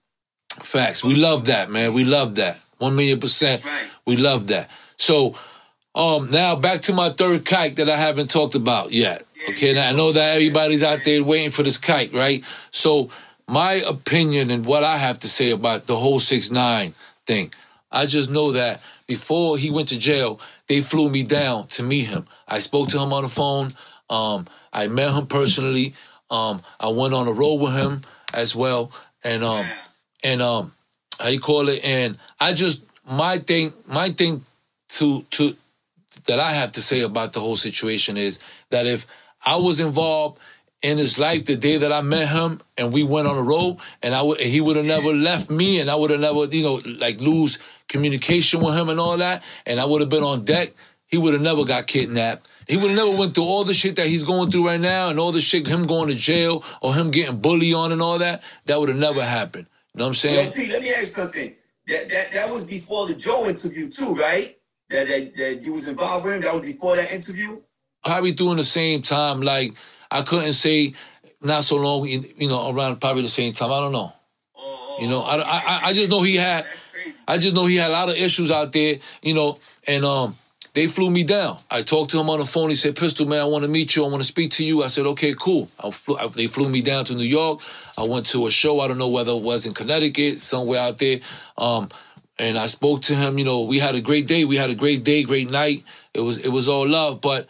[0.51, 1.05] Facts.
[1.05, 1.93] We love that, man.
[1.93, 2.61] We love that.
[2.79, 3.61] One million percent.
[3.63, 4.01] That's right.
[4.07, 4.71] We love that.
[4.97, 5.37] So,
[5.99, 9.25] um, now back to my third kite that I haven't talked about yet.
[9.51, 12.45] Okay, I know that everybody's out there waiting for this kite, right?
[12.71, 13.11] So,
[13.49, 16.93] my opinion and what I have to say about the whole six nine
[17.27, 17.53] thing,
[17.91, 22.07] I just know that before he went to jail, they flew me down to meet
[22.07, 22.27] him.
[22.47, 23.71] I spoke to him on the phone.
[24.09, 25.95] Um, I met him personally.
[26.31, 28.93] Um, I went on a road with him as well,
[29.25, 29.65] and um,
[30.23, 30.71] and um,
[31.19, 31.85] how you call it?
[31.85, 34.43] And I just my thing, my thing
[34.91, 35.55] to to
[36.29, 39.07] that I have to say about the whole situation is that if
[39.45, 40.39] I was involved
[40.83, 43.79] in his life the day that I met him and we went on a road
[44.03, 46.63] and I would he would have never left me and I would have never you
[46.63, 47.59] know like lose
[47.89, 50.69] communication with him and all that and I would have been on deck
[51.07, 53.97] he would have never got kidnapped he would have never went through all the shit
[53.97, 56.95] that he's going through right now and all the shit him going to jail or
[56.95, 60.09] him getting bullied on and all that that would have never happened you know what
[60.11, 61.55] I'm saying Yo, T, let me ask you something.
[61.87, 64.58] That that that was before the Joe interview too, right?
[64.91, 66.41] That that, that you was involved with him.
[66.43, 67.61] That was before that interview.
[68.05, 69.41] probably during the same time.
[69.43, 69.73] Like
[70.11, 70.95] I couldn't say
[71.43, 73.71] not so long, you know, around probably the same time.
[73.71, 74.13] I don't know.
[74.61, 76.65] Oh, You know, I, I, I- I just know he had,
[77.29, 80.35] I just know he had a lot of issues out there, you know, and um,
[80.75, 81.57] they flew me down.
[81.71, 82.69] I talked to him on the phone.
[82.71, 84.05] He said, "Pistol man, I want to meet you.
[84.05, 86.69] I want to speak to you." I said, "Okay, cool." I flew, I, they flew
[86.69, 87.61] me down to New York.
[87.97, 88.81] I went to a show.
[88.81, 91.21] I don't know whether it was in Connecticut, somewhere out there.
[91.57, 91.89] Um,
[92.39, 93.39] and I spoke to him.
[93.39, 94.45] You know, we had a great day.
[94.45, 95.83] We had a great day, great night.
[96.15, 97.49] It was it was all love, but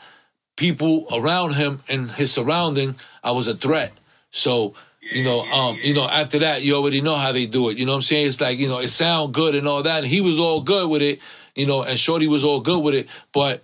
[0.56, 3.92] people around him and his surrounding, I was a threat.
[4.30, 7.78] So, you know, um, you know, after that, you already know how they do it.
[7.78, 8.26] You know what I'm saying?
[8.26, 9.98] It's like, you know, it sound good and all that.
[9.98, 11.20] And he was all good with it,
[11.54, 13.08] you know, and Shorty was all good with it.
[13.32, 13.62] But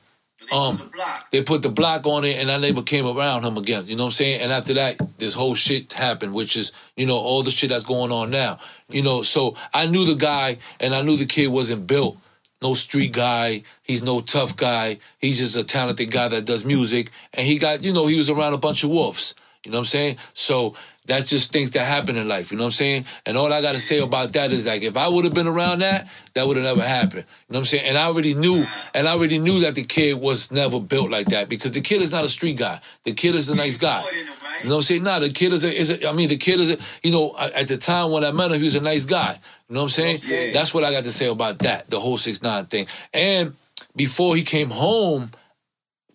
[0.53, 1.31] um, put the block.
[1.31, 3.85] they put the block on it and I never came around him again.
[3.87, 4.41] You know what I'm saying?
[4.43, 7.85] And after that, this whole shit happened, which is, you know, all the shit that's
[7.85, 8.59] going on now.
[8.89, 12.19] You know, so I knew the guy and I knew the kid wasn't built.
[12.63, 13.63] No street guy.
[13.83, 14.99] He's no tough guy.
[15.21, 17.11] He's just a talented guy that does music.
[17.33, 19.35] And he got, you know, he was around a bunch of wolves.
[19.65, 20.17] You know what I'm saying?
[20.33, 20.77] So
[21.07, 22.51] that's just things that happen in life.
[22.51, 23.05] You know what I'm saying?
[23.27, 25.47] And all I got to say about that is like, if I would have been
[25.47, 27.25] around that, that would have never happened.
[27.49, 27.89] You know what I'm saying?
[27.89, 28.65] And I already knew,
[28.95, 32.01] and I already knew that the kid was never built like that because the kid
[32.01, 32.81] is not a street guy.
[33.05, 34.01] The kid is a nice guy.
[34.01, 34.63] Saw it in him, right?
[34.63, 35.05] You know what I'm saying?
[35.05, 37.37] Nah, the kid is a, is a I mean, the kid is a, you know,
[37.39, 39.39] at the time when I met him, he was a nice guy.
[39.69, 40.21] You know what I'm saying?
[40.25, 40.53] Yeah.
[40.53, 42.87] That's what I got to say about that, the whole six nine thing.
[43.13, 43.53] And
[43.95, 45.31] before he came home,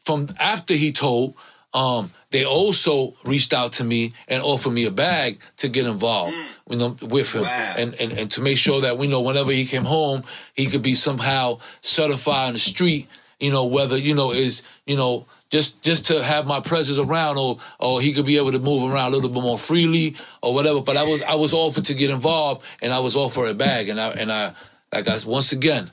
[0.04, 1.36] from after he told,
[1.74, 6.36] um, they also reached out to me and offered me a bag to get involved,
[6.70, 7.74] you know, with him, Wow.
[7.78, 10.24] and, and and to make sure that we know whenever he came home,
[10.56, 13.08] he could be somehow certified on the street,
[13.40, 17.38] you know, whether you know is you know just just to have my presence around,
[17.38, 20.54] or or he could be able to move around a little bit more freely or
[20.54, 20.82] whatever.
[20.82, 23.90] But I was I was offered to get involved, and I was offered a bag,
[23.90, 24.54] and I and I
[24.94, 25.90] like I once again.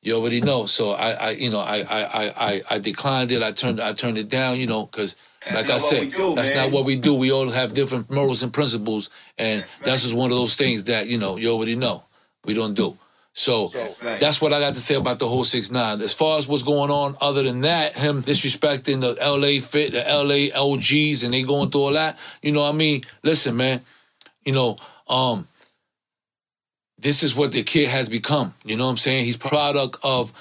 [0.00, 3.42] You already know, so I, I, you know, I, I, I, I- declined it.
[3.42, 4.58] I turned, I turned it down.
[4.60, 5.16] You know, because
[5.54, 6.66] like I said, do, that's man.
[6.66, 7.14] not what we do.
[7.14, 9.98] We all have different morals and principles, and That's that's, right.
[9.98, 12.02] just one of those things that you know you already know
[12.44, 12.96] we don't do.
[13.32, 14.20] So That's right.
[14.20, 16.00] that's what I got to say about the whole six nine.
[16.00, 19.98] As far as what's going on, other than that, him disrespecting the LA fit, the
[20.06, 22.18] LA LGs, and they going through all that.
[22.42, 23.80] You know, what I mean, listen, man.
[24.44, 25.46] You know, um,
[26.98, 28.54] this is what the kid has become.
[28.64, 29.24] You know what I'm saying?
[29.24, 30.32] He's product of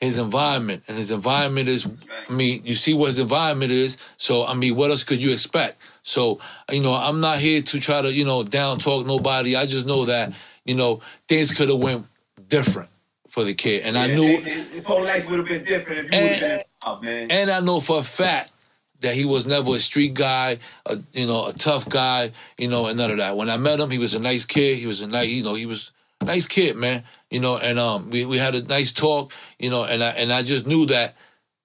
[0.00, 2.08] his environment, and his environment is.
[2.28, 3.98] I mean, you see what his environment is.
[4.16, 5.80] So I mean, what else could you expect?
[6.02, 6.38] So
[6.70, 9.56] you know, I'm not here to try to you know down talk nobody.
[9.56, 10.32] I just know that
[10.64, 10.96] you know
[11.28, 12.06] things could have went
[12.48, 12.90] different
[13.28, 14.22] for the kid, and I knew.
[14.22, 17.30] his, whole life would have been different if you would have been involved, man.
[17.30, 18.52] And I know for a fact
[19.00, 22.86] that he was never a street guy, a, you know, a tough guy, you know,
[22.86, 23.36] and none of that.
[23.36, 24.78] When I met him, he was a nice kid.
[24.78, 25.92] He was a nice, you know, he was
[26.24, 27.02] nice kid, man.
[27.30, 30.32] You know, and um, we, we had a nice talk, you know, and I and
[30.32, 31.16] I just knew that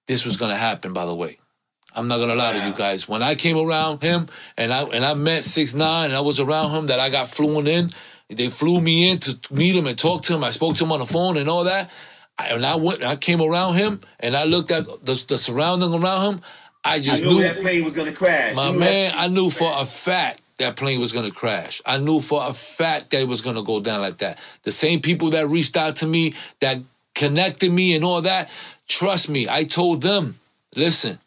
[0.06, 0.92] this was gonna happen.
[0.92, 1.36] By the way,
[1.94, 3.08] I'm not gonna lie to you guys.
[3.08, 4.26] When I came around him
[4.58, 7.28] and I and I met six nine and I was around him, that I got
[7.28, 7.90] flown in.
[8.28, 10.42] They flew me in to meet him and talk to him.
[10.42, 11.90] I spoke to him on the phone and all that.
[12.38, 15.92] I, when I went, I came around him and I looked at the, the surrounding
[15.92, 16.42] around him.
[16.84, 18.56] I I just knew knew, that plane was gonna crash.
[18.56, 19.12] my man.
[19.14, 21.80] I knew for a fact that plane was gonna crash.
[21.86, 24.38] I knew for a fact that it was gonna go down like that.
[24.64, 26.78] The same people that reached out to me, that
[27.14, 28.50] connected me, and all that.
[28.88, 30.34] Trust me, I told them,
[30.76, 31.18] listen,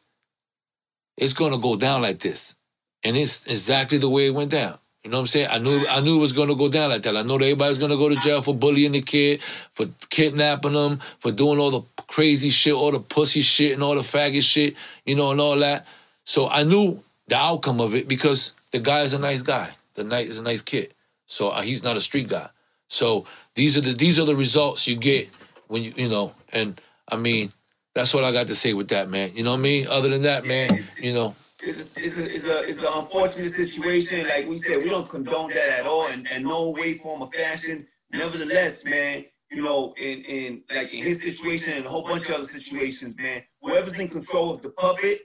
[1.18, 2.56] it's gonna go down like this,
[3.04, 4.78] and it's exactly the way it went down.
[5.06, 5.48] You know what I'm saying?
[5.52, 7.16] I knew I knew it was gonna go down like that.
[7.16, 10.98] I know that everybody's gonna go to jail for bullying the kid, for kidnapping them,
[10.98, 14.76] for doing all the crazy shit, all the pussy shit, and all the faggot shit,
[15.06, 15.88] you know, and all that.
[16.24, 19.70] So I knew the outcome of it because the guy is a nice guy.
[19.96, 20.92] The night is a nice kid.
[21.26, 22.48] So uh, he's not a street guy.
[22.88, 23.26] So
[23.56, 25.30] these are the these are the results you get
[25.68, 26.34] when you you know.
[26.54, 26.80] And
[27.10, 27.50] I mean,
[27.94, 29.32] that's what I got to say with that, man.
[29.36, 29.88] You know what I mean?
[29.88, 30.70] Other than that, man,
[31.02, 31.34] you know.
[31.60, 34.20] it's, it's, a, it's, a, it's an unfortunate situation.
[34.24, 37.32] Like we said, we don't condone that at all, and, and no way, form, or
[37.32, 37.88] fashion.
[38.14, 39.26] Nevertheless, man,
[39.56, 43.16] you know, in, in like in his situation and a whole bunch of other situations,
[43.18, 45.22] man, whoever's in control of the puppet,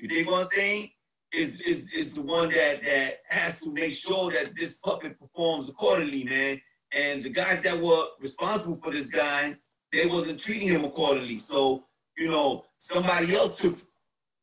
[0.00, 0.90] you dig what I'm saying?
[1.32, 5.70] Is, is, is the one that that has to make sure that this puppet performs
[5.70, 6.60] accordingly, man.
[6.96, 9.54] And the guys that were responsible for this guy,
[9.92, 11.36] they wasn't treating him accordingly.
[11.36, 11.84] So,
[12.16, 13.74] you know, somebody else took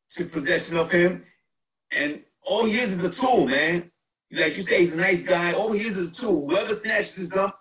[0.10, 1.24] took possession of him,
[2.00, 3.92] and all he is is a tool, man.
[4.32, 5.52] Like you say, he's a nice guy.
[5.60, 6.48] All he is is a tool.
[6.48, 7.60] Whoever snatches him up,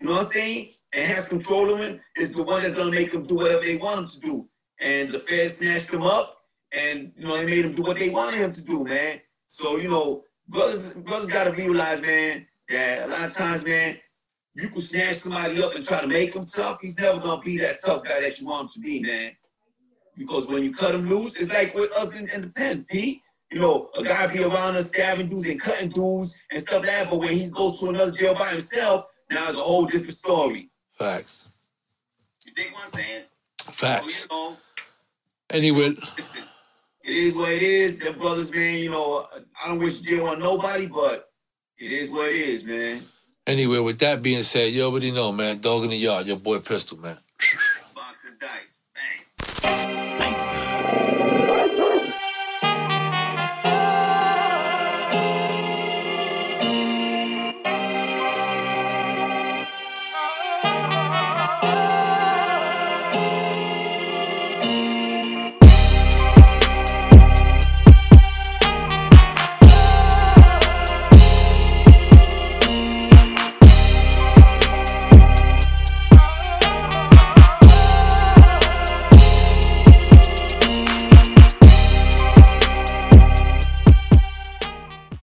[0.00, 2.90] you know what I'm saying, and has control of him is the one that's gonna
[2.90, 4.48] make him do whatever they want him to do.
[4.84, 6.38] And the feds snatched him up,
[6.88, 9.20] and you know they made him do what they wanted him to do, man.
[9.46, 13.96] So you know, brothers, brothers gotta realize, man, that a lot of times, man,
[14.56, 16.78] you can snatch somebody up and try to make him tough.
[16.80, 19.32] He's never gonna be that tough guy that you want him to be, man.
[20.16, 23.22] Because when you cut him loose, it's like with us in, in the pen, P.
[23.52, 26.90] You know, a guy be around us stabbing dudes and cutting dudes and stuff like
[26.90, 30.08] that, but when he goes to another jail by himself, now it's a whole different
[30.08, 30.70] story.
[30.98, 31.48] Facts.
[32.46, 33.28] You think what I'm saying?
[33.70, 34.26] Facts.
[34.28, 34.56] So, you know,
[35.50, 36.00] and he went.
[36.00, 36.48] Listen,
[37.04, 37.98] it is what it is.
[37.98, 39.26] The brothers, man, you know,
[39.64, 41.30] I don't wish deal on nobody, but
[41.78, 43.02] it is what it is, man.
[43.46, 45.60] Anyway, with that being said, you already know, man.
[45.60, 47.16] Dog in the yard, your boy Pistol, man.
[47.94, 48.82] Box of dice,
[49.62, 49.95] bang.